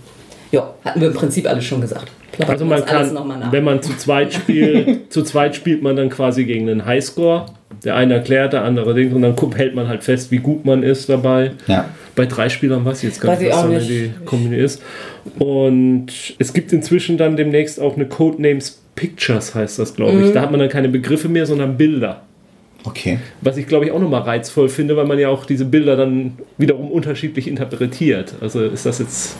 Ja, 0.54 0.73
hatten 0.86 1.02
wir 1.02 1.10
im 1.10 1.13
Prinzip 1.13 1.49
alles 1.49 1.65
schon 1.65 1.82
gesagt. 1.82 2.10
Also 2.47 2.65
man 2.65 2.83
kann, 2.85 3.17
wenn 3.51 3.63
man 3.63 3.81
zu 3.81 3.95
zweit 3.97 4.33
spielt, 4.33 5.11
zu 5.11 5.23
zweit 5.23 5.55
spielt 5.55 5.83
man 5.83 5.95
dann 5.95 6.09
quasi 6.09 6.45
gegen 6.45 6.69
einen 6.69 6.85
Highscore. 6.85 7.45
Der 7.83 7.95
eine 7.95 8.13
erklärt, 8.13 8.53
der 8.53 8.63
andere 8.63 8.93
denkt 8.93 9.13
und 9.13 9.21
dann 9.23 9.35
hält 9.55 9.75
man 9.75 9.87
halt 9.89 10.03
fest, 10.03 10.31
wie 10.31 10.37
gut 10.37 10.63
man 10.63 10.83
ist 10.83 11.09
dabei. 11.09 11.51
Ja. 11.67 11.89
Bei 12.15 12.25
drei 12.25 12.47
Spielern 12.47 12.85
weiß 12.85 12.99
ich 12.99 13.09
jetzt 13.09 13.19
gar 13.19 13.33
Weiß 13.33 13.39
nicht, 13.39 13.49
ich 13.49 13.53
was 13.55 13.61
dann 13.63 13.79
die 13.87 14.11
Kombi 14.25 14.55
ist. 14.55 14.81
Und 15.39 16.07
es 16.39 16.53
gibt 16.53 16.71
inzwischen 16.71 17.17
dann 17.17 17.35
demnächst 17.35 17.79
auch 17.81 17.95
eine 17.95 18.05
Codenames 18.05 18.81
Pictures, 18.95 19.53
heißt 19.55 19.79
das, 19.79 19.95
glaube 19.95 20.13
Mhm. 20.13 20.25
ich. 20.25 20.31
Da 20.31 20.41
hat 20.41 20.51
man 20.51 20.59
dann 20.59 20.69
keine 20.69 20.87
Begriffe 20.89 21.27
mehr, 21.27 21.45
sondern 21.45 21.75
Bilder. 21.77 22.21
Okay. 22.85 23.19
Was 23.41 23.57
ich 23.57 23.67
glaube 23.67 23.85
ich 23.85 23.91
auch 23.91 23.99
nochmal 23.99 24.21
reizvoll 24.21 24.69
finde, 24.69 24.95
weil 24.95 25.05
man 25.05 25.17
ja 25.19 25.29
auch 25.29 25.45
diese 25.45 25.65
Bilder 25.65 25.95
dann 25.95 26.33
wiederum 26.57 26.91
unterschiedlich 26.91 27.47
interpretiert. 27.47 28.35
Also 28.41 28.61
ist 28.63 28.85
das 28.85 28.99
jetzt. 28.99 29.35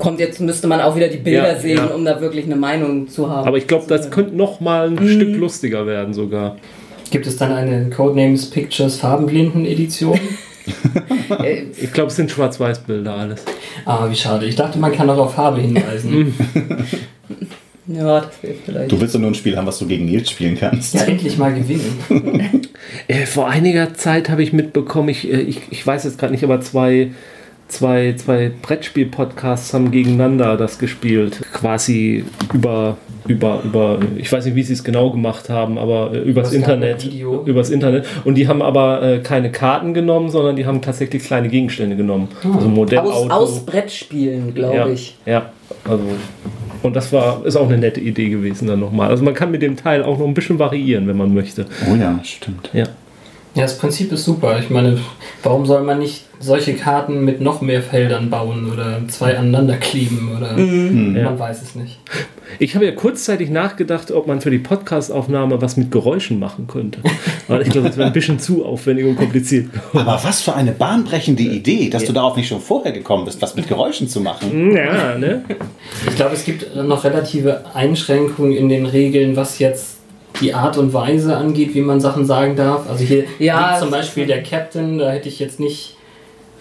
Kommt 0.00 0.18
jetzt, 0.18 0.40
müsste 0.40 0.66
man 0.66 0.80
auch 0.80 0.96
wieder 0.96 1.06
die 1.08 1.18
Bilder 1.18 1.52
Ja, 1.52 1.58
sehen, 1.58 1.76
ja. 1.76 1.86
um 1.86 2.04
da 2.04 2.20
wirklich 2.20 2.46
eine 2.46 2.56
Meinung 2.56 3.06
zu 3.08 3.30
haben. 3.30 3.46
Aber 3.46 3.56
ich 3.58 3.66
glaube, 3.68 3.84
das 3.86 4.10
könnte 4.10 4.34
nochmal 4.36 4.88
ein 4.88 4.94
Mhm. 4.94 5.08
Stück 5.08 5.36
lustiger 5.36 5.86
werden 5.86 6.12
sogar. 6.12 6.56
Gibt 7.10 7.26
es 7.26 7.36
dann 7.36 7.52
eine 7.52 7.90
Codenames 7.90 8.50
Pictures 8.50 8.96
Farbenblinden 8.96 9.64
Edition? 9.66 10.18
Äh, 11.42 11.62
Ich 11.82 11.92
glaube, 11.92 12.08
es 12.10 12.16
sind 12.16 12.30
Schwarz-Weiß-Bilder 12.30 13.14
alles. 13.14 13.44
ah, 13.84 14.08
wie 14.10 14.14
schade. 14.16 14.46
Ich 14.46 14.56
dachte, 14.56 14.78
man 14.78 14.92
kann 14.92 15.08
auch 15.10 15.18
auf 15.18 15.34
Farbe 15.34 15.60
hinweisen. 15.60 16.34
ja, 17.86 18.20
das 18.20 18.42
wäre 18.42 18.54
vielleicht. 18.64 18.92
Du 18.92 19.00
willst 19.00 19.14
doch 19.14 19.20
nur 19.20 19.30
ein 19.30 19.34
Spiel 19.34 19.56
haben, 19.56 19.66
was 19.66 19.78
du 19.78 19.86
gegen 19.86 20.04
Nils 20.04 20.30
spielen 20.30 20.56
kannst. 20.58 20.94
ja, 20.94 21.02
endlich 21.02 21.36
mal 21.38 21.52
gewinnen. 21.52 22.66
Äh, 23.08 23.26
vor 23.26 23.48
einiger 23.48 23.94
Zeit 23.94 24.28
habe 24.30 24.42
ich 24.42 24.52
mitbekommen, 24.52 25.08
ich, 25.08 25.30
äh, 25.32 25.40
ich, 25.40 25.60
ich 25.70 25.86
weiß 25.86 26.04
jetzt 26.04 26.18
gerade 26.18 26.32
nicht, 26.32 26.44
aber 26.44 26.60
zwei, 26.60 27.10
zwei, 27.70 28.14
zwei 28.14 28.50
Brettspiel-Podcasts 28.62 29.72
haben 29.72 29.90
gegeneinander 29.90 30.56
das 30.56 30.78
gespielt. 30.78 31.40
Quasi 31.52 32.24
über, 32.52 32.96
über, 33.26 33.62
über, 33.64 33.98
ich 34.16 34.30
weiß 34.30 34.44
nicht, 34.44 34.54
wie 34.54 34.62
sie 34.62 34.72
es 34.72 34.84
genau 34.84 35.10
gemacht 35.10 35.48
haben, 35.48 35.78
aber 35.78 36.12
äh, 36.12 36.18
übers 36.18 36.52
Internet. 36.52 37.08
Übers 37.46 37.70
Internet. 37.70 38.06
Und 38.24 38.34
die 38.34 38.48
haben 38.48 38.62
aber 38.62 39.02
äh, 39.02 39.18
keine 39.20 39.50
Karten 39.50 39.94
genommen, 39.94 40.30
sondern 40.30 40.56
die 40.56 40.66
haben 40.66 40.82
tatsächlich 40.82 41.22
kleine 41.22 41.48
Gegenstände 41.48 41.96
genommen. 41.96 42.28
Also 42.42 42.66
ein 42.66 42.74
Modellauto. 42.74 43.10
Aus, 43.10 43.30
aus 43.30 43.66
Brettspielen, 43.66 44.54
glaube 44.54 44.76
ja, 44.76 44.88
ich. 44.88 45.16
ja, 45.26 45.50
also. 45.84 46.04
Und 46.82 46.96
das 46.96 47.12
war, 47.12 47.44
ist 47.44 47.56
auch 47.56 47.68
eine 47.68 47.76
nette 47.76 48.00
Idee 48.00 48.30
gewesen 48.30 48.66
dann 48.66 48.80
nochmal. 48.80 49.10
Also 49.10 49.22
man 49.22 49.34
kann 49.34 49.50
mit 49.50 49.60
dem 49.60 49.76
Teil 49.76 50.02
auch 50.02 50.18
noch 50.18 50.26
ein 50.26 50.32
bisschen 50.32 50.58
variieren, 50.58 51.06
wenn 51.06 51.16
man 51.16 51.34
möchte. 51.34 51.66
Oh 51.90 51.94
ja, 51.94 52.18
stimmt. 52.24 52.70
Ja. 52.72 52.86
Ja, 53.54 53.62
das 53.62 53.78
Prinzip 53.78 54.12
ist 54.12 54.24
super. 54.24 54.58
Ich 54.60 54.70
meine, 54.70 54.98
warum 55.42 55.66
soll 55.66 55.82
man 55.82 55.98
nicht 55.98 56.24
solche 56.38 56.74
Karten 56.74 57.24
mit 57.24 57.40
noch 57.42 57.60
mehr 57.60 57.82
Feldern 57.82 58.30
bauen 58.30 58.70
oder 58.72 59.00
zwei 59.08 59.36
aneinander 59.36 59.76
kleben 59.76 60.30
oder 60.36 60.56
Ja. 60.58 61.24
man 61.24 61.38
weiß 61.38 61.60
es 61.62 61.74
nicht. 61.74 61.98
Ich 62.58 62.74
habe 62.74 62.86
ja 62.86 62.92
kurzzeitig 62.92 63.50
nachgedacht, 63.50 64.10
ob 64.10 64.26
man 64.26 64.40
für 64.40 64.50
die 64.50 64.58
Podcastaufnahme 64.58 65.60
was 65.60 65.76
mit 65.76 65.90
Geräuschen 65.90 66.38
machen 66.38 66.66
könnte. 66.66 67.00
Aber 67.48 67.60
ich 67.60 67.68
glaube, 67.68 67.88
das 67.88 67.96
wäre 67.98 68.06
ein 68.06 68.12
bisschen 68.14 68.38
zu 68.38 68.64
aufwendig 68.64 69.04
und 69.04 69.16
kompliziert. 69.16 69.66
Aber 69.92 70.18
was 70.22 70.40
für 70.40 70.54
eine 70.54 70.72
bahnbrechende 70.72 71.42
Idee, 71.42 71.90
dass 71.90 72.04
du 72.04 72.12
darauf 72.12 72.36
nicht 72.36 72.48
schon 72.48 72.60
vorher 72.60 72.92
gekommen 72.92 73.24
bist, 73.26 73.42
was 73.42 73.54
mit 73.56 73.68
Geräuschen 73.68 74.08
zu 74.08 74.20
machen. 74.20 74.72
Ja, 74.74 75.18
ne? 75.18 75.44
Ich 76.08 76.16
glaube, 76.16 76.34
es 76.34 76.44
gibt 76.44 76.74
noch 76.74 77.04
relative 77.04 77.64
Einschränkungen 77.74 78.52
in 78.52 78.68
den 78.68 78.86
Regeln, 78.86 79.36
was 79.36 79.58
jetzt 79.58 79.98
die 80.40 80.54
Art 80.54 80.78
und 80.78 80.92
Weise 80.92 81.36
angeht, 81.36 81.74
wie 81.74 81.80
man 81.82 82.00
Sachen 82.00 82.24
sagen 82.26 82.56
darf. 82.56 82.88
Also 82.88 83.04
hier 83.04 83.24
Ja, 83.38 83.70
liegt 83.70 83.80
zum 83.80 83.90
Beispiel 83.90 84.26
der 84.26 84.42
Captain, 84.42 84.98
da 84.98 85.10
hätte 85.10 85.28
ich 85.28 85.38
jetzt 85.38 85.60
nicht 85.60 85.96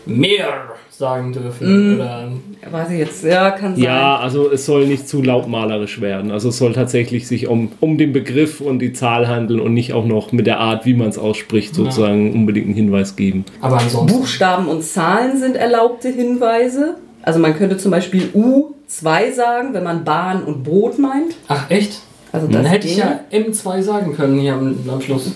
mehr 0.06 0.48
sagen 0.90 1.32
dürfen. 1.34 1.96
Oder 1.96 2.30
Weiß 2.70 2.92
ich 2.92 3.00
jetzt, 3.00 3.24
ja, 3.24 3.52
kann 3.52 3.76
sein. 3.76 3.84
Ja, 3.86 4.18
also 4.18 4.52
es 4.52 4.66
soll 4.66 4.86
nicht 4.86 5.08
zu 5.08 5.22
lautmalerisch 5.22 6.02
werden. 6.02 6.30
Also 6.32 6.50
es 6.50 6.58
soll 6.58 6.74
tatsächlich 6.74 7.26
sich 7.28 7.48
um, 7.48 7.72
um 7.80 7.98
den 7.98 8.12
Begriff 8.12 8.60
und 8.60 8.80
die 8.80 8.92
Zahl 8.92 9.28
handeln 9.30 9.62
und 9.62 9.74
nicht 9.74 9.94
auch 9.94 10.06
noch 10.06 10.34
mit 10.34 10.46
der 10.46 10.60
Art, 10.60 10.86
wie 10.86 10.94
man 10.94 11.08
es 11.08 11.18
ausspricht, 11.18 11.74
sozusagen 11.74 12.34
unbedingt 12.34 12.66
einen 12.66 12.76
Hinweis 12.76 13.16
geben. 13.16 13.46
aber 13.62 13.78
ansonsten. 13.80 14.18
Buchstaben 14.20 14.68
und 14.68 14.84
Zahlen 14.84 15.40
sind 15.40 15.56
erlaubte 15.56 16.10
Hinweise. 16.10 16.96
Also 17.22 17.40
man 17.40 17.56
könnte 17.58 17.78
zum 17.78 17.92
Beispiel 17.92 18.30
U2 18.36 19.32
sagen, 19.34 19.74
wenn 19.74 19.84
man 19.84 20.04
Bahn 20.04 20.44
und 20.44 20.64
Boot 20.64 21.00
meint. 21.00 21.36
Ach 21.48 21.70
echt? 21.70 22.02
Also 22.32 22.48
Dann 22.48 22.64
das 22.64 22.72
hätte 22.72 22.88
ich 22.88 22.98
ja 22.98 23.20
M2 23.32 23.82
sagen 23.82 24.16
können 24.16 24.40
hier 24.40 24.54
am, 24.54 24.76
am 24.88 25.02
Schluss. 25.02 25.32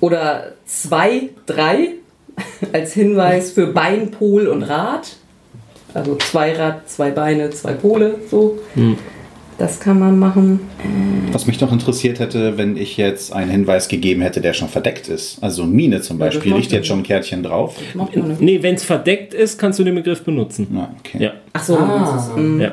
Oder 0.00 0.52
2, 0.66 1.30
3 1.46 1.88
als 2.72 2.92
Hinweis 2.94 3.52
für 3.52 3.68
Bein, 3.68 4.10
Pol 4.10 4.46
und 4.48 4.62
Rad. 4.62 5.16
Also 5.94 6.14
zwei 6.16 6.52
Rad, 6.54 6.88
zwei 6.90 7.10
Beine, 7.10 7.48
zwei 7.50 7.72
Pole, 7.72 8.16
so. 8.30 8.58
Das 9.56 9.80
kann 9.80 9.98
man 9.98 10.18
machen. 10.18 10.60
Was 11.32 11.46
mich 11.46 11.58
noch 11.62 11.72
interessiert 11.72 12.18
hätte, 12.20 12.58
wenn 12.58 12.76
ich 12.76 12.98
jetzt 12.98 13.32
einen 13.32 13.50
Hinweis 13.50 13.88
gegeben 13.88 14.20
hätte, 14.20 14.42
der 14.42 14.52
schon 14.52 14.68
verdeckt 14.68 15.08
ist. 15.08 15.38
Also 15.42 15.64
Mine 15.64 16.02
zum 16.02 16.18
Ja, 16.18 16.26
Beispiel, 16.26 16.50
macht 16.50 16.60
liegt 16.60 16.72
jetzt 16.72 16.88
schon 16.88 16.98
ein 16.98 17.02
Kärtchen 17.02 17.42
drauf. 17.42 17.76
Nee, 18.38 18.62
wenn 18.62 18.74
es 18.74 18.84
verdeckt 18.84 19.32
ist, 19.32 19.58
kannst 19.58 19.78
du 19.78 19.84
den 19.84 19.94
Begriff 19.94 20.22
benutzen. 20.22 20.66
Na, 20.70 20.94
okay. 21.00 21.24
Ja. 21.24 21.32
Ach 21.54 21.64
so, 21.64 21.78
Ah. 21.78 22.36
mm. 22.36 22.60
ja. 22.60 22.72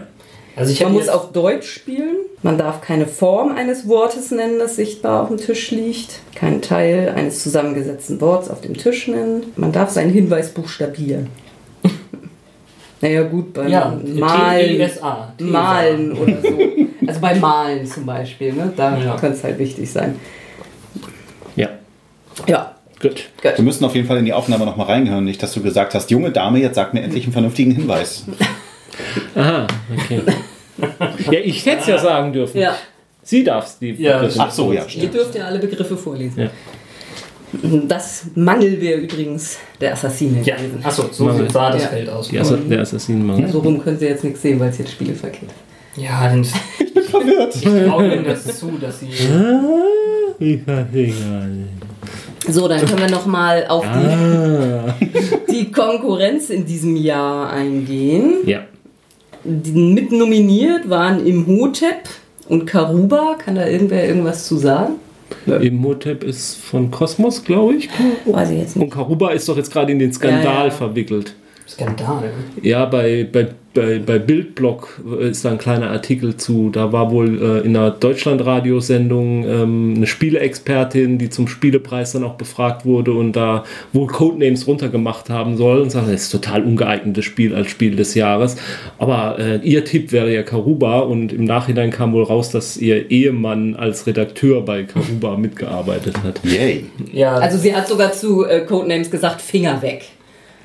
Also 0.55 0.71
ich 0.71 0.81
Man 0.83 0.93
muss 0.93 1.09
auf 1.09 1.31
Deutsch 1.31 1.67
spielen. 1.67 2.15
Man 2.43 2.57
darf 2.57 2.81
keine 2.81 3.07
Form 3.07 3.55
eines 3.55 3.87
Wortes 3.87 4.29
nennen, 4.31 4.59
das 4.59 4.75
sichtbar 4.75 5.23
auf 5.23 5.29
dem 5.29 5.37
Tisch 5.37 5.71
liegt. 5.71 6.19
Keinen 6.35 6.61
Teil 6.61 7.13
eines 7.15 7.41
zusammengesetzten 7.41 8.21
Worts 8.21 8.49
auf 8.49 8.61
dem 8.61 8.77
Tisch 8.77 9.07
nennen. 9.07 9.45
Man 9.55 9.71
darf 9.71 9.89
seinen 9.89 10.11
Hinweis 10.11 10.49
buchstabieren. 10.53 11.27
naja, 13.01 13.23
gut, 13.23 13.53
beim 13.53 13.67
ja, 13.69 13.97
Malen. 14.03 14.67
T-E-S-A. 14.77 15.33
Tesa. 15.37 15.49
Malen 15.51 16.11
oder 16.13 16.41
so. 16.41 16.49
Also 17.05 17.19
beim 17.19 17.41
Malen 17.41 17.85
zum 17.85 18.05
Beispiel, 18.05 18.53
ne? 18.53 18.71
da 18.77 18.97
Ja. 18.97 19.17
könnte 19.17 19.35
es 19.35 19.43
halt 19.43 19.59
wichtig 19.59 19.91
sein. 19.91 20.17
Ja. 21.57 21.67
Ja, 22.47 22.75
Gut. 23.01 23.25
gut. 23.41 23.57
Wir 23.57 23.63
müssen 23.65 23.83
auf 23.83 23.93
jeden 23.93 24.07
Fall 24.07 24.17
in 24.19 24.23
die 24.25 24.31
Aufnahme 24.31 24.63
noch 24.65 24.77
mal 24.77 24.85
reinhören, 24.85 25.25
nicht, 25.25 25.43
dass 25.43 25.53
du 25.53 25.61
gesagt 25.61 25.95
hast, 25.95 26.11
junge 26.11 26.31
Dame, 26.31 26.59
jetzt 26.59 26.75
sag 26.75 26.93
mir 26.93 27.01
endlich 27.01 27.25
einen 27.25 27.33
vernünftigen 27.33 27.71
Hinweis. 27.71 28.23
Aha, 29.35 29.67
okay. 29.95 30.21
ja, 31.31 31.39
ich 31.43 31.65
hätte 31.65 31.81
es 31.81 31.87
ja 31.87 31.97
sagen 31.97 32.33
dürfen. 32.33 32.59
Ja, 32.59 32.75
Sie 33.25 33.43
darfst 33.43 33.81
die 33.81 33.91
Ja, 33.91 34.17
Begriffe 34.19 34.39
Ach 34.41 34.51
so, 34.51 34.73
ja, 34.73 34.83
ihr 34.83 34.89
stimmt. 34.89 35.13
dürft 35.13 35.35
ja 35.35 35.45
alle 35.45 35.59
Begriffe 35.59 35.95
vorlesen. 35.95 36.41
Ja. 36.43 36.49
Das 37.87 38.25
Mangel 38.35 38.81
wäre 38.81 38.99
übrigens 38.99 39.57
der 39.79 39.93
Assassine 39.93 40.41
Ja, 40.43 40.55
gewesen. 40.55 40.79
achso, 40.83 41.05
so 41.11 41.25
Mangel. 41.25 41.49
sah 41.51 41.71
das 41.71 41.83
Ja. 41.83 41.87
Feld 41.89 42.09
aus. 42.09 42.27
Die 42.27 42.39
Assa 42.39 42.57
der 42.57 42.81
Assassinenmangel. 42.81 43.49
So 43.49 43.59
rum 43.59 43.81
können 43.83 43.99
Sie 43.99 44.05
jetzt 44.07 44.23
nichts 44.23 44.41
sehen, 44.41 44.59
weil 44.59 44.69
es 44.71 44.79
jetzt 44.79 44.91
spiegelverkehrt 44.91 45.51
ist. 45.51 46.03
Ja, 46.03 46.27
dann 46.27 46.43
Verwirrt. 47.11 47.55
ich 47.55 47.61
traue 47.61 48.11
Ihnen 48.13 48.25
das 48.25 48.57
zu, 48.59 48.71
dass 48.81 48.99
Sie. 48.99 49.09
So, 52.49 52.67
dann 52.67 52.85
können 52.85 52.99
wir 52.99 53.09
nochmal 53.09 53.65
auf 53.67 53.85
Ah. 53.85 54.95
die, 54.99 55.51
die 55.51 55.71
Konkurrenz 55.71 56.49
in 56.49 56.65
diesem 56.65 56.95
Jahr 56.95 57.51
eingehen. 57.51 58.37
Ja. 58.45 58.61
Die 59.43 59.71
mit 59.71 60.11
nominiert 60.11 60.89
waren 60.89 61.25
Imhotep 61.25 62.07
und 62.47 62.65
Karuba. 62.65 63.35
Kann 63.37 63.55
da 63.55 63.67
irgendwer 63.67 64.07
irgendwas 64.07 64.47
zu 64.47 64.57
sagen? 64.57 64.95
Imhotep 65.47 66.23
ist 66.23 66.57
von 66.57 66.91
Kosmos, 66.91 67.43
glaube 67.43 67.75
ich. 67.75 67.89
Weiß 68.25 68.51
ich 68.51 68.59
jetzt 68.59 68.75
nicht. 68.75 68.83
Und 68.83 68.89
Karuba 68.89 69.31
ist 69.31 69.49
doch 69.49 69.57
jetzt 69.57 69.71
gerade 69.71 69.91
in 69.91 69.99
den 69.99 70.13
Skandal 70.13 70.43
Ja, 70.43 70.65
ja. 70.65 70.71
verwickelt. 70.71 71.35
Skandal. 71.73 72.31
Ja, 72.61 72.85
bei, 72.85 73.27
bei, 73.31 73.47
bei, 73.73 73.99
bei 73.99 74.19
Bildblog 74.19 75.01
ist 75.19 75.43
da 75.43 75.51
ein 75.51 75.57
kleiner 75.57 75.89
Artikel 75.89 76.37
zu. 76.37 76.69
Da 76.69 76.91
war 76.91 77.09
wohl 77.09 77.41
äh, 77.41 77.65
in 77.65 77.75
einer 77.75 77.89
Deutschlandradiosendung 77.89 79.45
ähm, 79.45 79.93
eine 79.97 80.05
Spieleexpertin, 80.05 81.17
die 81.17 81.29
zum 81.29 81.47
Spielepreis 81.47 82.11
dann 82.11 82.23
auch 82.23 82.35
befragt 82.35 82.85
wurde 82.85 83.13
und 83.13 83.35
da 83.35 83.63
wohl 83.91 84.07
Codenames 84.07 84.67
runtergemacht 84.67 85.29
haben 85.29 85.57
soll 85.57 85.81
und 85.81 85.89
sagt, 85.89 86.07
das 86.07 86.23
ist 86.23 86.29
total 86.29 86.63
ungeeignetes 86.63 87.25
Spiel 87.25 87.55
als 87.55 87.69
Spiel 87.69 87.95
des 87.95 88.13
Jahres. 88.13 88.55
Aber 88.99 89.39
äh, 89.39 89.57
ihr 89.63 89.83
Tipp 89.83 90.11
wäre 90.11 90.31
ja 90.31 90.43
Karuba 90.43 90.99
und 90.99 91.33
im 91.33 91.45
Nachhinein 91.45 91.89
kam 91.89 92.13
wohl 92.13 92.23
raus, 92.23 92.51
dass 92.51 92.77
ihr 92.77 93.09
Ehemann 93.09 93.75
als 93.75 94.05
Redakteur 94.05 94.61
bei 94.61 94.83
Karuba 94.83 95.37
mitgearbeitet 95.37 96.17
hat. 96.23 96.39
Yay. 96.43 96.85
Ja, 97.11 97.35
Also 97.35 97.57
sie 97.57 97.75
hat 97.75 97.87
sogar 97.87 98.13
zu 98.13 98.45
äh, 98.45 98.61
Codenames 98.61 99.09
gesagt, 99.09 99.41
Finger 99.41 99.81
weg. 99.81 100.05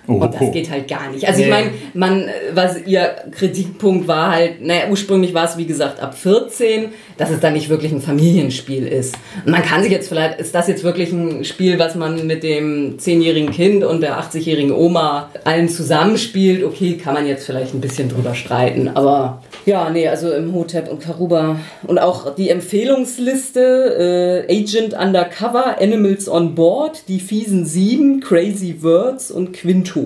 Oh, 0.08 0.14
Und 0.14 0.34
das 0.34 0.50
geht 0.52 0.70
halt 0.70 0.88
gar 0.88 1.10
nicht. 1.12 1.26
Also 1.28 1.40
ich 1.40 1.46
Nee. 1.46 1.52
meine, 1.52 1.70
man, 1.92 2.24
was 2.54 2.78
ihr 2.86 3.10
Kritikpunkt 3.30 4.08
war 4.08 4.32
halt, 4.32 4.64
naja, 4.64 4.84
ursprünglich 4.90 5.34
war 5.34 5.44
es 5.44 5.56
wie 5.58 5.66
gesagt 5.66 6.00
ab 6.00 6.16
14, 6.16 6.86
dass 7.18 7.30
es 7.30 7.40
dann 7.40 7.52
nicht 7.52 7.68
wirklich 7.68 7.92
ein 7.92 8.00
Familienspiel 8.00 8.86
ist. 8.86 9.14
Und 9.44 9.52
man 9.52 9.62
kann 9.62 9.82
sich 9.82 9.92
jetzt 9.92 10.08
vielleicht, 10.08 10.40
ist 10.40 10.54
das 10.54 10.66
jetzt 10.66 10.82
wirklich 10.82 11.12
ein 11.12 11.44
Spiel, 11.44 11.78
was 11.78 11.94
man 11.94 12.26
mit 12.26 12.42
dem 12.42 12.96
10-jährigen 12.98 13.50
Kind 13.50 13.84
und 13.84 14.00
der 14.00 14.18
80-jährigen 14.18 14.72
Oma 14.72 15.28
allen 15.44 15.68
zusammenspielt? 15.68 16.64
Okay, 16.64 16.96
kann 16.96 17.12
man 17.14 17.26
jetzt 17.26 17.44
vielleicht 17.44 17.74
ein 17.74 17.80
bisschen 17.82 18.08
drüber 18.08 18.34
streiten, 18.34 18.88
aber 18.88 19.42
ja, 19.66 19.90
nee, 19.90 20.08
also 20.08 20.32
im 20.32 20.54
Hotep 20.54 20.90
und 20.90 21.02
Karuba 21.02 21.58
und 21.86 21.98
auch 21.98 22.34
die 22.34 22.48
Empfehlungsliste, 22.48 24.44
äh, 24.48 24.60
Agent 24.60 24.94
Undercover, 24.94 25.78
Animals 25.80 26.28
on 26.28 26.54
Board, 26.54 27.02
die 27.08 27.20
fiesen 27.20 27.66
7, 27.66 28.20
Crazy 28.20 28.76
Words 28.82 29.30
und 29.30 29.52
Quinto. 29.52 29.97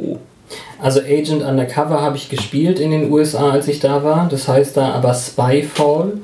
Also 0.82 1.00
Agent 1.00 1.42
Undercover 1.42 2.02
habe 2.02 2.16
ich 2.16 2.28
gespielt 2.28 2.78
in 2.78 2.90
den 2.90 3.10
USA, 3.10 3.50
als 3.52 3.68
ich 3.68 3.80
da 3.80 4.02
war. 4.04 4.28
Das 4.30 4.48
heißt 4.48 4.76
da 4.76 4.90
aber 4.92 5.14
Spyfall 5.14 6.14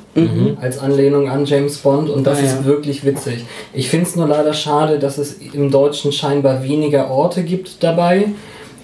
als 0.61 0.79
Anlehnung 0.79 1.31
an 1.31 1.45
James 1.47 1.79
Bond 1.79 2.11
und 2.11 2.25
das 2.27 2.39
Ah, 2.39 2.43
ist 2.43 2.57
ja. 2.59 2.65
wirklich 2.65 3.05
witzig. 3.07 3.45
Ich 3.73 3.89
finde 3.89 4.07
es 4.07 4.17
nur 4.17 4.27
leider 4.27 4.53
schade, 4.53 4.99
dass 4.99 5.17
es 5.17 5.37
im 5.55 5.71
Deutschen 5.71 6.13
scheinbar 6.13 6.63
weniger 6.63 7.11
Orte 7.11 7.43
gibt 7.45 7.83
dabei. 7.83 8.27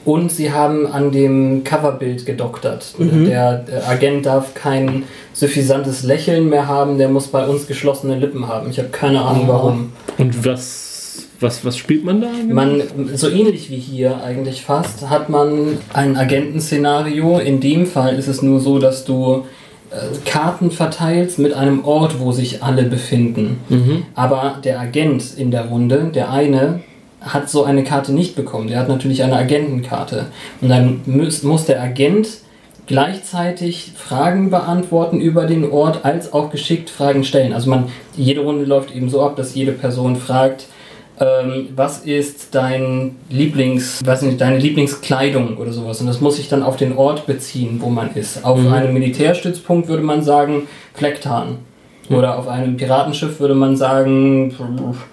Und 0.07 0.31
sie 0.31 0.53
haben 0.53 0.87
an 0.87 1.13
dem 1.13 1.65
Coverbild 1.65 2.27
gedoktert. 2.27 2.95
Der, 2.99 3.55
der 3.61 3.89
Agent 3.89 4.27
darf 4.27 4.53
kein 4.53 5.05
suffisantes 5.33 6.03
Lächeln 6.03 6.51
mehr 6.51 6.69
haben, 6.69 6.99
der 6.99 7.09
muss 7.09 7.29
bei 7.29 7.47
uns 7.47 7.67
geschlossene 7.67 8.19
Lippen 8.19 8.47
haben. 8.47 8.69
Ich 8.69 8.79
habe 8.79 8.91
keine 8.91 9.23
Ahnung 9.23 9.45
Oh. 9.47 9.53
warum. 9.53 9.93
Und 10.19 10.45
was, 10.45 10.94
was, 11.45 11.65
was 11.65 11.77
spielt 11.77 12.05
man 12.05 12.21
da? 12.21 12.29
genau? 12.29 12.55
Man, 12.55 12.83
so 13.15 13.29
ähnlich 13.29 13.71
wie 13.71 13.77
hier 13.77 14.21
eigentlich 14.25 14.63
fast, 14.63 15.09
hat 15.09 15.29
man 15.29 15.79
ein 15.93 16.17
Agentenszenario. 16.17 17.39
In 17.39 17.61
dem 17.61 17.87
Fall 17.87 18.19
ist 18.19 18.27
es 18.27 18.43
nur 18.43 18.59
so, 18.59 18.81
dass 18.81 19.05
du 19.05 19.45
äh, 19.91 19.97
Karten 20.25 20.73
verteilst 20.73 21.39
mit 21.39 21.55
einem 21.55 21.85
Ort, 21.85 22.19
wo 22.19 22.33
sich 22.33 22.63
alle 22.65 22.83
befinden. 22.83 23.61
Aber 24.17 24.59
der 24.65 24.81
Agent 24.81 25.35
in 25.37 25.53
der 25.53 25.67
Runde, 25.67 26.11
der 26.13 26.31
eine, 26.31 26.81
hat 27.21 27.49
so 27.49 27.65
eine 27.65 27.85
Karte 27.85 28.13
nicht 28.13 28.35
bekommen. 28.37 28.69
Der 28.69 28.79
hat 28.79 28.89
natürlich 28.89 29.23
eine 29.23 29.37
Agentenkarte. 29.37 30.27
Und 30.61 30.69
dann 30.69 31.01
muss, 31.07 31.43
muss 31.43 31.65
der 31.65 31.83
Agent 31.83 32.29
gleichzeitig 32.87 33.93
Fragen 33.97 34.51
beantworten 34.51 35.21
über 35.21 35.47
den 35.47 35.71
Ort, 35.71 36.05
als 36.05 36.33
auch 36.33 36.51
geschickt 36.51 36.91
Fragen 36.91 37.25
stellen. 37.25 37.53
Also 37.55 37.71
man, 37.71 37.87
jede 38.17 38.43
Runde 38.43 38.65
läuft 38.65 38.95
eben 38.95 39.09
so 39.09 39.23
ab, 39.23 39.37
dass 39.37 39.55
jede 39.55 39.73
Person 39.73 40.17
fragt, 40.17 40.67
ähm, 41.21 41.69
was 41.77 42.01
ist 42.01 42.55
dein 42.55 43.17
Lieblings, 43.31 44.05
weiß 44.05 44.23
nicht, 44.23 44.41
deine 44.41 44.59
Lieblingskleidung 44.59 45.59
oder 45.59 45.73
sowas. 45.73 46.01
Und 46.01 46.09
das 46.09 46.21
muss 46.21 46.37
sich 46.37 46.49
dann 46.49 46.63
auf 46.63 46.77
den 46.77 46.97
Ort 46.97 47.27
beziehen, 47.27 47.79
wo 47.81 47.89
man 47.89 48.15
ist. 48.15 48.45
Auf 48.45 48.59
einem 48.59 48.93
Militärstützpunkt 48.93 49.89
würde 49.89 50.03
man 50.03 50.23
sagen 50.23 50.67
Flecktarn. 50.95 51.59
Oder 52.11 52.39
auf 52.39 52.49
einem 52.49 52.77
Piratenschiff 52.77 53.41
würde 53.41 53.55
man 53.55 53.77
sagen 53.77 54.55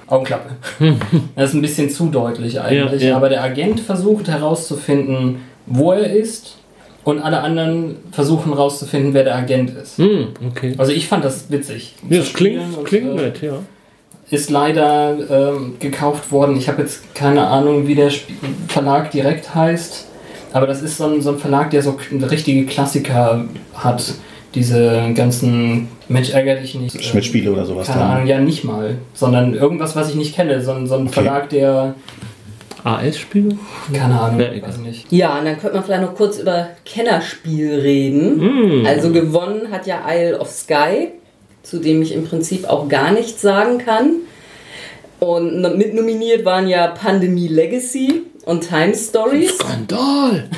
Augenklappe. 0.07 0.49
Das 1.35 1.49
ist 1.49 1.55
ein 1.55 1.61
bisschen 1.61 1.89
zu 1.89 2.07
deutlich 2.07 2.59
eigentlich. 2.59 3.01
Ja, 3.03 3.09
ja. 3.09 3.15
Aber 3.15 3.29
der 3.29 3.43
Agent 3.43 3.79
versucht 3.79 4.27
herauszufinden, 4.27 5.37
wo 5.65 5.93
er 5.93 6.11
ist. 6.11 6.57
Und 7.03 7.19
alle 7.19 7.41
anderen 7.41 7.95
versuchen 8.11 8.53
herauszufinden, 8.53 9.13
wer 9.13 9.23
der 9.23 9.35
Agent 9.35 9.71
ist. 9.71 9.97
Hm, 9.97 10.27
okay. 10.49 10.75
Also 10.77 10.91
ich 10.91 11.07
fand 11.07 11.25
das 11.25 11.49
witzig. 11.49 11.95
Ja, 12.07 12.19
das 12.19 12.33
klingt, 12.33 12.77
und, 12.77 12.83
klingt 12.83 13.19
äh, 13.19 13.23
nett, 13.23 13.41
ja. 13.41 13.59
Ist 14.31 14.49
leider 14.49 15.17
ähm, 15.53 15.75
gekauft 15.79 16.31
worden. 16.31 16.57
Ich 16.57 16.67
habe 16.67 16.81
jetzt 16.81 17.13
keine 17.13 17.45
Ahnung, 17.47 17.85
wie 17.87 17.95
der 17.95 18.07
Sp 18.09 18.31
Verlag 18.67 19.11
direkt 19.11 19.53
heißt. 19.53 20.07
Aber 20.53 20.67
das 20.67 20.81
ist 20.81 20.97
so 20.97 21.05
ein, 21.05 21.21
so 21.21 21.31
ein 21.31 21.37
Verlag, 21.37 21.69
der 21.71 21.81
so 21.81 21.97
richtige 22.29 22.65
Klassiker 22.65 23.45
hat. 23.75 24.13
Diese 24.55 25.11
ganzen 25.15 25.87
Mensch 26.09 26.31
ärger 26.31 26.55
dich 26.55 26.75
nicht. 26.75 26.95
äh, 26.95 27.01
Schmidt-Spiele 27.01 27.51
oder 27.53 27.65
sowas 27.65 27.87
Keine. 27.87 28.03
Ahnung, 28.03 28.27
ja 28.27 28.37
nicht 28.39 28.63
mal. 28.65 28.95
Sondern 29.13 29.53
irgendwas, 29.53 29.95
was 29.95 30.09
ich 30.09 30.15
nicht 30.15 30.35
kenne. 30.35 30.61
So, 30.61 30.71
ein- 30.73 30.87
so 30.87 30.95
ein 30.95 31.07
Verlag, 31.07 31.49
der. 31.49 31.95
AS-Spiele? 32.83 33.55
Keine 33.93 34.19
Ahnung, 34.19 34.39
Ja, 34.39 34.47
weiß 34.67 34.77
ich 34.77 34.81
nicht. 34.81 35.11
Ja, 35.11 35.37
und 35.37 35.45
dann 35.45 35.59
könnte 35.59 35.75
man 35.75 35.83
vielleicht 35.85 36.01
noch 36.01 36.15
kurz 36.15 36.39
über 36.39 36.69
Kennerspiel 36.83 37.75
reden. 37.79 38.85
Also 38.87 39.11
gewonnen 39.11 39.71
hat 39.71 39.85
ja 39.85 39.99
Isle 40.09 40.39
of 40.39 40.49
Sky, 40.49 41.09
zu 41.63 41.79
dem 41.79 42.01
ich 42.01 42.13
im 42.13 42.25
Prinzip 42.25 42.67
auch 42.69 42.87
gar 42.89 43.11
nichts 43.11 43.41
sagen 43.41 43.77
kann. 43.77 44.13
Und 45.19 45.61
no- 45.61 45.75
mit 45.75 45.93
nominiert 45.93 46.45
waren 46.45 46.67
ja 46.67 46.87
Pandemie 46.87 47.47
Legacy 47.47 48.23
und 48.45 48.67
Time 48.67 48.95
Stories. 48.95 49.55
Skandal! 49.57 50.49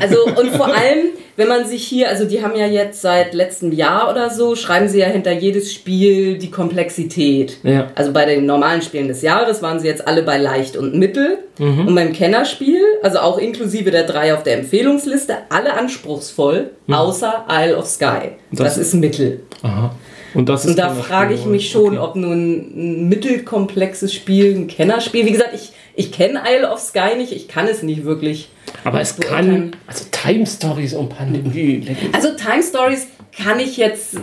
Also 0.00 0.16
und 0.26 0.50
vor 0.50 0.66
allem, 0.68 1.06
wenn 1.36 1.48
man 1.48 1.66
sich 1.66 1.82
hier, 1.84 2.08
also 2.08 2.24
die 2.24 2.42
haben 2.42 2.54
ja 2.54 2.66
jetzt 2.66 3.02
seit 3.02 3.34
letztem 3.34 3.72
Jahr 3.72 4.10
oder 4.10 4.30
so, 4.30 4.54
schreiben 4.54 4.88
sie 4.88 5.00
ja 5.00 5.06
hinter 5.06 5.32
jedes 5.32 5.72
Spiel 5.72 6.38
die 6.38 6.50
Komplexität. 6.50 7.58
Ja. 7.64 7.88
Also 7.94 8.12
bei 8.12 8.24
den 8.26 8.46
normalen 8.46 8.80
Spielen 8.82 9.08
des 9.08 9.22
Jahres 9.22 9.60
waren 9.60 9.80
sie 9.80 9.88
jetzt 9.88 10.06
alle 10.06 10.22
bei 10.22 10.38
leicht 10.38 10.76
und 10.76 10.94
mittel. 10.94 11.38
Und 11.58 11.94
beim 11.94 12.12
Kennerspiel, 12.12 12.80
also 13.02 13.18
auch 13.18 13.38
inklusive 13.38 13.90
der 13.90 14.04
drei 14.04 14.34
auf 14.34 14.42
der 14.42 14.58
Empfehlungsliste, 14.58 15.36
alle 15.48 15.74
anspruchsvoll, 15.74 16.70
außer 16.90 17.44
Isle 17.50 17.76
of 17.76 17.86
Sky. 17.86 18.32
Das, 18.52 18.74
Das- 18.74 18.78
ist 18.78 18.94
mittel. 18.94 19.40
Aha. 19.62 19.94
Und 20.34 20.48
das 20.48 20.64
ist 20.64 20.70
Und 20.70 20.78
da 20.78 20.90
frage 20.94 21.34
ich 21.34 21.44
mich 21.44 21.70
schon, 21.70 21.98
okay. 21.98 21.98
ob 21.98 22.16
nun 22.16 22.56
ein 22.74 23.08
mittelkomplexes 23.08 24.14
Spiel, 24.14 24.54
ein 24.54 24.66
Kennerspiel. 24.66 25.26
Wie 25.26 25.32
gesagt, 25.32 25.50
ich, 25.54 25.72
ich 25.94 26.10
kenne 26.12 26.40
Isle 26.48 26.70
of 26.70 26.78
Sky 26.80 27.16
nicht, 27.16 27.32
ich 27.32 27.48
kann 27.48 27.66
es 27.68 27.82
nicht 27.82 28.04
wirklich. 28.04 28.48
Aber 28.84 29.00
es 29.00 29.18
kann. 29.18 29.72
Also 29.86 30.04
Time 30.10 30.46
Stories 30.46 30.94
und 30.94 31.10
Pandemie. 31.10 31.86
Also 32.12 32.28
Time 32.30 32.62
Stories 32.62 33.06
kann 33.36 33.60
ich 33.60 33.76
jetzt, 33.76 34.16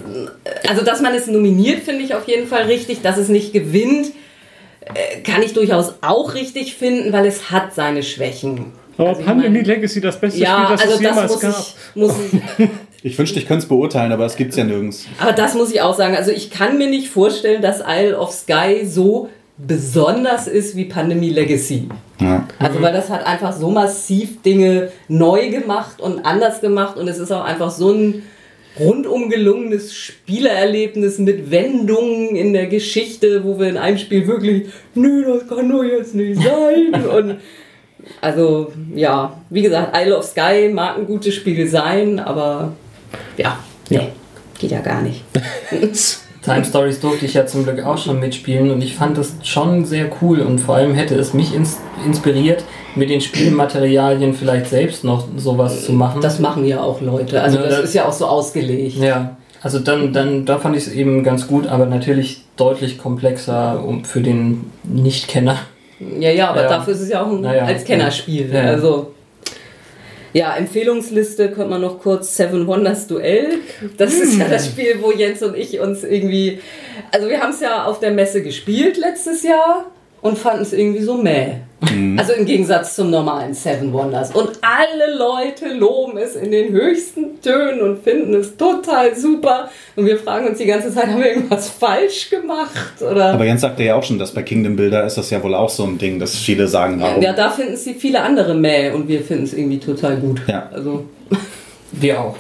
also 0.67 0.84
dass 0.84 1.02
man 1.02 1.13
es 1.13 1.28
nominiert, 1.28 1.84
finde 1.84 2.04
ich 2.04 2.15
auf 2.15 2.28
jeden 2.28 2.48
Fall 2.48 2.63
richtig. 2.63 3.02
Dass 3.02 3.17
es 3.17 3.30
nicht 3.30 3.54
gewinnt, 3.54 4.08
äh, 4.93 5.22
kann 5.22 5.43
ich 5.43 5.54
durchaus 5.54 5.93
auch 6.02 6.34
richtig 6.34 6.76
finden, 6.76 7.13
weil 7.13 7.26
es 7.26 7.52
hat 7.52 7.74
seine 7.76 8.02
Schwächen. 8.04 8.65
Aber 8.98 9.10
Also 9.10 9.22
ich 9.22 9.28
Pandemie 9.28 9.58
mein- 9.60 9.65
Legacy, 9.65 10.02
das 10.02 10.19
beste 10.19 10.39
Ja, 10.41 10.56
Spiel, 10.65 10.76
das 10.78 10.82
also 10.82 10.93
es 10.95 11.02
das 11.02 11.10
jemals 11.10 11.32
muss 11.32 11.41
gab. 11.41 11.60
ich, 11.60 11.76
muss 11.95 12.13
ich, 12.58 12.69
Ich 13.02 13.18
wünschte, 13.18 13.40
ich 13.40 13.48
könnte 13.48 13.64
es 13.64 13.70
beurteilen, 13.70 14.12
aber 14.12 14.26
es 14.26 14.36
gibt 14.36 14.52
es 14.52 14.58
ja 14.58 14.64
nirgends. 14.64 15.06
aber 15.20 15.32
das 15.32 15.56
muss 15.56 15.72
ich 15.72 15.82
auch 15.82 15.96
sagen. 15.96 16.16
Also 16.16 16.32
ich 16.32 16.52
kann 16.52 16.78
mir 16.78 16.90
nicht 16.90 17.10
vorstellen, 17.10 17.62
dass 17.62 17.82
Isle 17.86 18.18
of 18.18 18.32
Sky 18.32 18.86
so 18.86 19.30
besonders 19.58 20.48
ist 20.48 20.76
wie 20.76 20.86
Pandemie 20.86 21.30
Legacy. 21.30 21.90
Ja. 22.20 22.48
Also 22.60 22.82
weil 22.82 22.94
das 22.94 23.10
hat 23.10 23.26
einfach 23.26 23.54
so 23.54 23.70
massiv 23.70 24.42
Dinge 24.42 24.92
neu 25.08 25.50
gemacht 25.50 26.02
und 26.02 26.26
anders 26.26 26.62
gemacht 26.62 26.98
und 26.98 27.08
es 27.08 27.18
ist 27.18 27.32
auch 27.32 27.44
einfach 27.44 27.70
so 27.70 27.92
ein 27.92 28.24
rundum 28.80 29.30
gelungenes 29.30 29.94
Spielerlebnis 29.94 31.20
mit 31.20 31.52
Wendungen 31.52 32.36
in 32.36 32.54
der 32.54 32.68
Geschichte, 32.68 33.44
wo 33.44 33.60
wir 33.60 33.68
in 33.68 33.78
einem 33.78 33.98
Spiel 33.98 34.28
wirklich, 34.28 34.68
nö, 34.96 35.26
das 35.26 35.48
kann 35.48 35.70
doch 35.70 35.84
jetzt 35.84 36.16
nicht 36.16 36.42
sein. 36.42 37.06
und 37.16 37.38
also 38.22 38.72
ja, 38.96 39.42
wie 39.50 39.62
gesagt, 39.62 39.96
Isle 39.96 40.18
of 40.18 40.24
Sky 40.24 40.70
mag 40.74 40.98
ein 40.98 41.06
gutes 41.06 41.36
Spiel 41.36 41.68
sein, 41.68 42.20
aber 42.20 42.74
ja, 43.39 43.58
nee, 43.89 44.10
geht 44.60 44.71
ja 44.71 44.82
gar 44.82 45.02
nicht. 45.02 45.23
Time 46.41 46.63
Stories 46.63 47.02
durfte 47.02 47.25
ich 47.25 47.34
ja 47.34 47.45
zum 47.45 47.65
Glück 47.65 47.84
auch 47.86 47.97
schon 47.97 48.19
mitspielen 48.19 48.71
und 48.71 48.82
ich 48.82 48.95
fand 48.95 49.17
das 49.17 49.34
schon 49.43 49.84
sehr 49.86 50.10
cool 50.21 50.39
und 50.39 50.60
vor 50.60 50.75
allem 50.75 50.93
hätte 50.95 51.15
es 51.15 51.34
mich 51.34 51.54
ins 51.54 51.78
inspiriert, 52.06 52.63
mit 52.95 53.10
den 53.10 53.19
Spielmaterialien 53.19 54.34
vielleicht 54.34 54.67
selbst 54.67 55.04
noch 55.04 55.28
sowas 55.36 55.84
zu 55.86 55.91
machen. 55.91 56.21
Das 56.21 56.39
machen 56.39 56.65
ja 56.65 56.82
auch 56.82 57.02
Leute. 57.02 57.41
Also 57.41 57.58
Ja, 57.58 57.63
das 57.63 57.75
das- 57.75 57.84
ist 57.86 57.93
ja 57.93 58.06
auch 58.06 58.13
so 58.13 58.25
ausgelegt. 58.25 58.95
ja, 58.97 59.36
also 59.62 59.80
dann, 59.80 60.13
dann 60.13 60.45
da 60.45 60.58
fand 60.60 60.78
ich 60.78 60.88
es 60.88 60.93
eben 60.93 61.23
ganz 61.25 61.45
gut, 61.45 61.67
aber 61.67 61.86
natürlich 61.86 62.45
deutlich 62.56 62.97
komplexer 62.97 63.84
um, 63.86 64.06
für 64.06 64.21
den 64.21 64.71
Nicht-Kenner. 64.84 65.58
Ja, 66.19 66.30
ja, 66.32 66.49
aber 66.52 66.63
Ja. 66.63 66.69
dafür 66.69 66.93
ist 66.93 67.02
es 67.02 67.10
ja 67.10 67.21
auch 67.21 67.28
ein, 67.32 67.41
Naja. 67.41 67.65
als 67.65 67.84
Kennerspiel. 67.84 68.49
Ja. 68.54 68.62
Also, 68.62 69.12
Ja, 70.34 70.56
Empfehlungsliste 70.56 71.50
könnte 71.52 71.72
man 71.72 71.82
noch 71.82 72.00
kurz 72.00 72.36
Seven 72.36 72.68
Wonders 72.68 73.08
Duell. 73.08 73.60
Das 73.98 74.13
ist 74.13 74.38
ja 74.38 74.48
das 74.48 74.68
Spiel, 74.68 74.98
wo 75.02 75.12
Jens 75.12 75.42
und 75.42 75.56
ich 75.56 75.80
uns 75.80 76.04
irgendwie. 76.04 76.60
Also, 77.12 77.30
wir 77.30 77.42
haben 77.42 77.52
es 77.52 77.60
ja 77.62 77.86
auf 77.86 78.00
der 78.00 78.12
Messe 78.12 78.44
gespielt 78.44 78.98
letztes 78.98 79.44
Jahr 79.44 79.92
und 80.22 80.38
fanden 80.38 80.62
es 80.62 80.74
irgendwie 80.74 81.02
so 81.02 81.15
mäh. 81.15 81.58
Also 82.18 82.34
im 82.34 82.46
Gegensatz 82.46 82.96
zum 82.96 83.10
normalen 83.10 83.54
Seven 83.54 83.94
Wonders. 83.94 84.32
Und 84.36 84.50
alle 84.62 85.15
Leute 85.18 85.74
loben 85.74 86.18
es 86.18 86.36
in 86.36 86.52
den 86.52 86.74
höchsten 86.74 87.42
Tönen 87.42 87.82
und 87.82 88.04
finden 88.04 88.34
es 88.34 88.58
total 88.58 89.15
super. 89.15 89.70
Und 89.96 90.06
wir 90.06 90.18
fragen 90.18 90.48
uns 90.50 90.58
die 90.58 90.65
ganze 90.65 90.94
Zeit, 90.94 91.08
haben 91.08 91.20
wir 91.20 91.28
irgendwas 91.36 91.70
falsch 91.70 92.30
gemacht? 92.30 93.02
Oder? 93.02 93.34
Aber 93.34 93.46
Jens 93.46 93.62
sagte 93.62 93.84
ja 93.84 93.96
auch 93.96 94.04
schon, 94.04 94.20
dass 94.20 94.34
bei 94.34 94.42
Kingdom 94.44 94.76
Builder 94.76 95.06
ist 95.06 95.18
das 95.18 95.30
ja 95.30 95.42
wohl 95.42 95.56
auch 95.56 95.70
so 95.70 95.86
ein 95.86 95.98
Ding, 95.98 96.20
dass 96.20 96.36
viele 96.36 96.68
sagen, 96.68 97.00
warum. 97.00 97.22
ja, 97.22 97.32
da 97.32 97.50
finden 97.50 97.78
sie 97.78 97.94
viele 97.94 98.22
andere 98.22 98.54
mäh 98.56 98.92
und 98.92 99.08
wir 99.08 99.22
finden 99.22 99.46
es 99.46 99.54
irgendwie 99.54 99.80
total 99.80 100.18
gut. 100.18 100.42
Ja. 100.48 100.70
Also, 100.74 101.06
Wir 101.94 102.20
auch. 102.20 102.36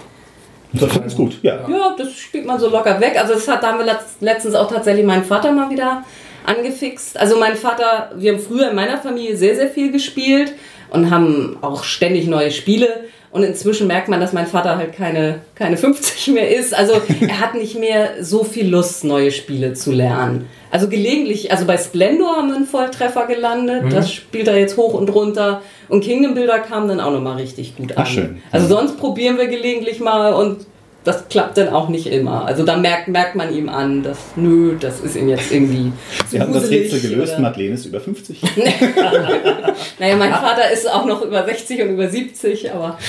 Finde 0.75 1.03
es 1.07 1.15
gut, 1.15 1.39
ja. 1.41 1.55
ja, 1.67 1.95
das 1.97 2.11
spielt 2.13 2.45
man 2.45 2.59
so 2.59 2.69
locker 2.69 2.99
weg. 2.99 3.15
Also, 3.19 3.33
das 3.33 3.47
hat, 3.47 3.63
da 3.63 3.69
haben 3.71 3.79
wir 3.79 3.85
letzt- 3.87 4.17
letztens 4.19 4.53
auch 4.53 4.69
tatsächlich 4.69 5.03
meinen 5.05 5.23
Vater 5.23 5.51
mal 5.51 5.69
wieder 5.69 6.03
angefixt. 6.45 7.19
Also, 7.19 7.37
mein 7.37 7.55
Vater, 7.55 8.11
wir 8.15 8.33
haben 8.33 8.39
früher 8.39 8.69
in 8.69 8.75
meiner 8.75 8.97
Familie 8.97 9.35
sehr, 9.37 9.55
sehr 9.55 9.69
viel 9.69 9.91
gespielt 9.91 10.53
und 10.91 11.11
haben 11.11 11.57
auch 11.61 11.83
ständig 11.83 12.27
neue 12.27 12.51
Spiele. 12.51 12.87
Und 13.31 13.43
inzwischen 13.43 13.85
merkt 13.85 14.07
man, 14.07 14.19
dass 14.19 14.33
mein 14.33 14.47
Vater 14.47 14.77
halt 14.77 14.93
keine, 14.93 15.41
keine 15.53 15.77
50 15.77 16.33
mehr 16.33 16.49
ist. 16.55 16.73
Also 16.73 16.93
er 17.21 17.39
hat 17.39 17.53
nicht 17.53 17.77
mehr 17.77 18.23
so 18.23 18.43
viel 18.43 18.67
Lust, 18.67 19.03
neue 19.03 19.29
Spiele 19.31 19.73
zu 19.73 19.91
lernen. 19.91 20.47
Also 20.71 20.87
gelegentlich, 20.87 21.51
also 21.51 21.65
bei 21.65 21.77
Splendor 21.77 22.37
haben 22.37 22.47
wir 22.49 22.55
einen 22.55 22.65
Volltreffer 22.65 23.27
gelandet. 23.27 23.93
Das 23.93 24.11
spielt 24.11 24.47
er 24.47 24.57
jetzt 24.57 24.77
hoch 24.77 24.95
und 24.95 25.09
runter. 25.09 25.61
Und 25.89 26.03
Kingdom 26.03 26.33
Builder 26.33 26.59
kam 26.59 26.87
dann 26.87 26.99
auch 26.99 27.11
nochmal 27.11 27.37
richtig 27.37 27.75
gut 27.75 27.91
an. 27.91 28.03
Ach, 28.03 28.07
schön. 28.07 28.41
Also 28.51 28.67
sonst 28.67 28.97
probieren 28.97 29.37
wir 29.37 29.47
gelegentlich 29.47 29.99
mal 29.99 30.33
und 30.33 30.65
das 31.09 31.27
klappt 31.27 31.57
dann 31.57 31.69
auch 31.69 31.89
nicht 31.89 32.05
immer. 32.05 32.45
Also 32.45 32.63
da 32.63 32.77
merkt, 32.77 33.07
merkt 33.07 33.35
man 33.35 33.51
ihm 33.53 33.67
an, 33.67 34.03
dass 34.03 34.19
nö, 34.35 34.75
das 34.79 34.99
ist 34.99 35.15
ihm 35.15 35.27
jetzt 35.27 35.51
irgendwie 35.51 35.91
Wir 36.29 36.41
haben 36.41 36.53
das 36.53 36.69
Rätsel 36.69 36.99
gelöst, 36.99 37.33
oder- 37.33 37.41
Madeleine 37.41 37.73
ist 37.73 37.85
über 37.87 37.99
50. 37.99 38.41
naja, 39.99 40.15
mein 40.15 40.31
Vater 40.31 40.71
ist 40.71 40.87
auch 40.87 41.05
noch 41.07 41.23
über 41.23 41.43
60 41.43 41.81
und 41.81 41.89
über 41.89 42.07
70, 42.07 42.71
aber. 42.71 42.99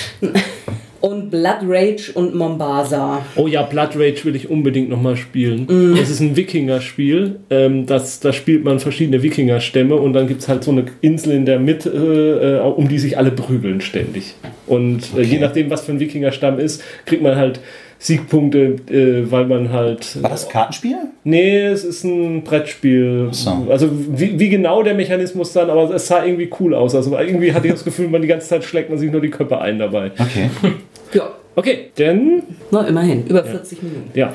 Und 1.03 1.31
Blood 1.31 1.61
Rage 1.67 2.13
und 2.15 2.35
Mombasa. 2.35 3.25
Oh 3.37 3.47
ja, 3.47 3.63
Blood 3.63 3.97
Rage 3.97 4.25
will 4.25 4.37
ich 4.37 4.51
unbedingt 4.51 4.91
nochmal 4.91 5.17
spielen. 5.17 5.67
Mhm. 5.69 5.97
Das 5.97 6.11
ist 6.11 6.21
ein 6.21 6.37
Wikinger-Spiel. 6.37 7.41
Ähm, 7.49 7.87
das, 7.87 8.21
da 8.21 8.33
spielt 8.33 8.65
man 8.65 8.81
verschiedene 8.81 9.23
Wikinger-Stämme 9.23 9.95
und 9.95 10.13
dann 10.13 10.27
gibt 10.27 10.43
es 10.43 10.49
halt 10.49 10.65
so 10.65 10.71
eine 10.71 10.85
Insel 11.01 11.33
in 11.33 11.47
der 11.47 11.59
Mitte, 11.59 12.61
äh, 12.63 12.67
um 12.67 12.89
die 12.89 12.99
sich 12.99 13.17
alle 13.17 13.31
prügeln 13.31 13.81
ständig. 13.81 14.35
Und 14.67 15.01
äh, 15.17 15.23
je 15.23 15.39
nachdem, 15.39 15.71
was 15.71 15.83
für 15.83 15.93
ein 15.93 16.01
Wikinger-Stamm 16.01 16.59
ist, 16.59 16.83
kriegt 17.07 17.23
man 17.23 17.37
halt 17.37 17.61
Siegpunkte, 18.03 18.77
äh, 18.91 19.31
weil 19.31 19.45
man 19.47 19.73
halt. 19.73 20.23
War 20.23 20.31
das 20.31 20.49
Kartenspiel? 20.49 20.97
Nee, 21.23 21.67
es 21.67 21.85
ist 21.85 22.03
ein 22.03 22.43
Brettspiel. 22.43 23.29
So. 23.33 23.67
Also 23.69 23.91
wie, 23.93 24.41
wie 24.41 24.49
genau 24.49 24.83
der 24.83 24.95
Mechanismus 24.95 25.53
dann, 25.53 25.69
aber 25.69 25.95
es 25.95 26.07
sah 26.07 26.25
irgendwie 26.25 26.51
cool 26.59 26.75
aus. 26.75 26.95
Also 26.95 27.17
irgendwie 27.17 27.53
hatte 27.53 27.67
ich 27.67 27.75
das 27.75 27.85
Gefühl, 27.85 28.09
man 28.09 28.23
die 28.23 28.29
ganze 28.29 28.49
Zeit 28.49 28.65
schlägt 28.65 28.89
man 28.89 28.99
sich 28.99 29.13
nur 29.13 29.21
die 29.21 29.29
Köpfe 29.29 29.61
ein 29.61 29.79
dabei. 29.79 30.11
Okay. 30.19 30.51
Ja, 31.13 31.29
Okay, 31.57 31.91
denn 31.99 32.45
na 32.71 32.87
immerhin, 32.87 33.27
über 33.27 33.43
40 33.43 33.83
Minuten. 33.83 34.11
ja, 34.15 34.33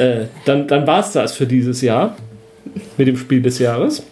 äh, 0.00 0.24
dann, 0.46 0.66
dann 0.66 0.86
war 0.86 1.00
es 1.00 1.12
das 1.12 1.34
für 1.34 1.46
dieses 1.46 1.82
Jahr 1.82 2.16
mit 2.96 3.06
dem 3.06 3.18
Spiel 3.18 3.42
des 3.42 3.58
Jahres. 3.58 4.02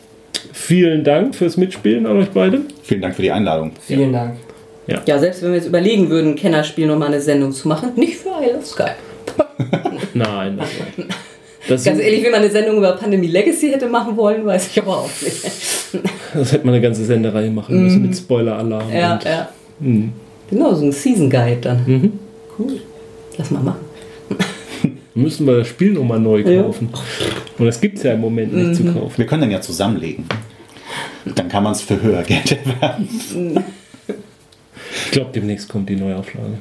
Vielen 0.52 1.02
Dank 1.02 1.34
fürs 1.34 1.56
Mitspielen 1.56 2.06
an 2.06 2.18
euch 2.18 2.28
beide. 2.30 2.60
Vielen 2.82 3.00
Dank 3.00 3.16
für 3.16 3.22
die 3.22 3.32
Einladung. 3.32 3.72
Vielen 3.80 4.12
Dank. 4.12 4.36
Ja, 4.86 5.18
selbst 5.18 5.42
wenn 5.42 5.50
wir 5.50 5.56
jetzt 5.56 5.66
überlegen 5.68 6.10
würden, 6.10 6.36
Kennerspiel 6.36 6.86
nochmal 6.86 7.08
eine 7.08 7.20
Sendung 7.20 7.52
zu 7.52 7.68
machen, 7.68 7.92
nicht 7.96 8.16
für 8.16 8.28
I 8.28 8.52
Love 8.52 8.64
Sky. 8.64 8.90
Nein, 10.14 10.58
das, 10.58 10.68
das, 11.68 11.84
Ganz 11.84 12.00
ehrlich, 12.00 12.22
wenn 12.24 12.32
man 12.32 12.42
eine 12.42 12.50
Sendung 12.50 12.76
über 12.76 12.92
Pandemie 12.92 13.26
Legacy 13.28 13.70
hätte 13.70 13.88
machen 13.88 14.16
wollen, 14.16 14.44
weiß 14.44 14.68
ich 14.68 14.78
aber 14.82 14.98
auch 14.98 15.10
nicht. 15.22 15.42
das 16.34 16.52
hätte 16.52 16.66
man 16.66 16.74
eine 16.74 16.82
ganze 16.82 17.04
Senderei 17.04 17.48
machen 17.48 17.82
müssen 17.84 18.02
mit 18.02 18.16
Spoiler-Alarm. 18.16 18.88
Mhm. 18.88 18.94
Ja, 18.96 19.12
und, 19.14 19.24
ja. 19.24 19.48
Mhm. 19.80 20.12
Genau, 20.50 20.74
so 20.74 20.84
ein 20.84 20.92
Season 20.92 21.30
Guide 21.30 21.60
dann. 21.62 22.12
Cool. 22.58 22.80
Lass 23.38 23.50
mal 23.50 23.62
machen. 23.62 23.80
Müssen 25.14 25.46
wir 25.46 25.58
das 25.58 25.68
Spiel 25.68 25.92
nochmal 25.92 26.20
neu 26.20 26.42
kaufen. 26.44 26.90
Und 27.58 27.66
das 27.66 27.80
gibt 27.80 27.96
es 27.98 28.02
ja 28.04 28.12
im 28.12 28.20
Moment 28.20 28.52
nicht 28.52 28.66
Mhm. 28.66 28.74
zu 28.74 28.84
kaufen. 28.92 29.16
Wir 29.16 29.26
können 29.26 29.42
dann 29.42 29.50
ja 29.50 29.60
zusammenlegen. 29.60 30.26
Dann 31.24 31.48
kann 31.48 31.62
man 31.62 31.72
es 31.72 31.80
für 31.80 32.00
höher 32.02 32.22
Geld 32.22 32.52
erwerben. 32.52 33.64
Ich 35.04 35.10
glaube, 35.12 35.30
demnächst 35.34 35.68
kommt 35.68 35.88
die 35.88 35.96
Neuauflage. 35.96 36.54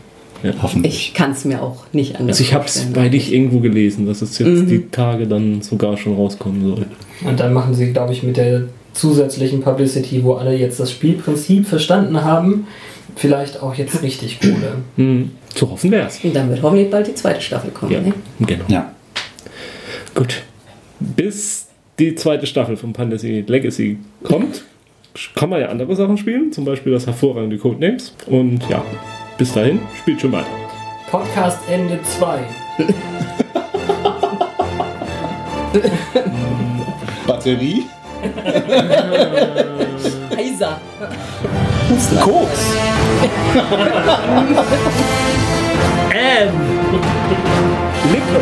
Hoffentlich. 0.61 0.93
Ich 1.09 1.13
kann 1.13 1.31
es 1.31 1.45
mir 1.45 1.61
auch 1.61 1.85
nicht 1.93 2.17
anders 2.19 2.37
Also 2.37 2.43
ich 2.49 2.53
habe 2.53 2.65
es 2.65 2.85
bei 2.93 3.07
dich 3.07 3.31
irgendwo 3.33 3.59
gelesen, 3.59 4.05
dass 4.05 4.21
es 4.21 4.37
jetzt 4.39 4.63
Mhm. 4.63 4.67
die 4.67 4.89
Tage 4.91 5.25
dann 5.25 5.61
sogar 5.61 5.95
schon 5.95 6.15
rauskommen 6.15 6.67
soll. 6.67 6.85
Und 7.25 7.39
dann 7.39 7.53
machen 7.53 7.73
sie, 7.73 7.93
glaube 7.93 8.11
ich, 8.11 8.23
mit 8.23 8.35
der 8.35 8.63
zusätzlichen 8.93 9.61
Publicity, 9.61 10.21
wo 10.23 10.33
alle 10.33 10.53
jetzt 10.55 10.79
das 10.81 10.91
Spielprinzip 10.91 11.65
verstanden 11.65 12.21
haben, 12.25 12.67
vielleicht 13.15 13.63
auch 13.63 13.73
jetzt 13.75 14.01
richtig 14.03 14.41
Kohle. 14.41 14.75
Hm. 14.97 15.31
Zu 15.55 15.69
hoffen 15.71 15.91
wär's. 15.91 16.19
Und 16.23 16.35
dann 16.35 16.49
wird 16.49 16.61
hoffentlich 16.61 16.89
bald 16.91 17.07
die 17.07 17.15
zweite 17.15 17.39
Staffel 17.39 17.71
kommen. 17.71 17.91
Ja, 17.93 18.01
Ne? 18.01 18.13
genau. 18.41 18.65
Ja. 18.67 18.91
Gut. 20.13 20.43
Bis 20.99 21.67
die 21.99 22.15
zweite 22.15 22.47
Staffel 22.47 22.75
von 22.75 22.93
Fantasy 22.93 23.43
Legacy 23.47 23.97
kommt, 24.23 24.63
kann 25.35 25.49
man 25.49 25.61
ja 25.61 25.67
andere 25.69 25.95
Sachen 25.95 26.17
spielen, 26.17 26.51
zum 26.51 26.65
Beispiel 26.65 26.91
das 26.93 27.05
hervorragende 27.05 27.57
Codenames. 27.57 28.13
Und 28.27 28.67
ja, 28.69 28.83
bis 29.37 29.53
dahin, 29.53 29.79
spielt 29.97 30.21
schon 30.21 30.31
weiter. 30.31 30.47
Podcast 31.09 31.59
Ende 31.69 31.99
2. 32.01 32.39
Batterie? 37.27 37.83
Heiser. 40.35 40.79
Koks? 42.21 42.73
And 46.13 46.51
Liquor. 48.11 48.41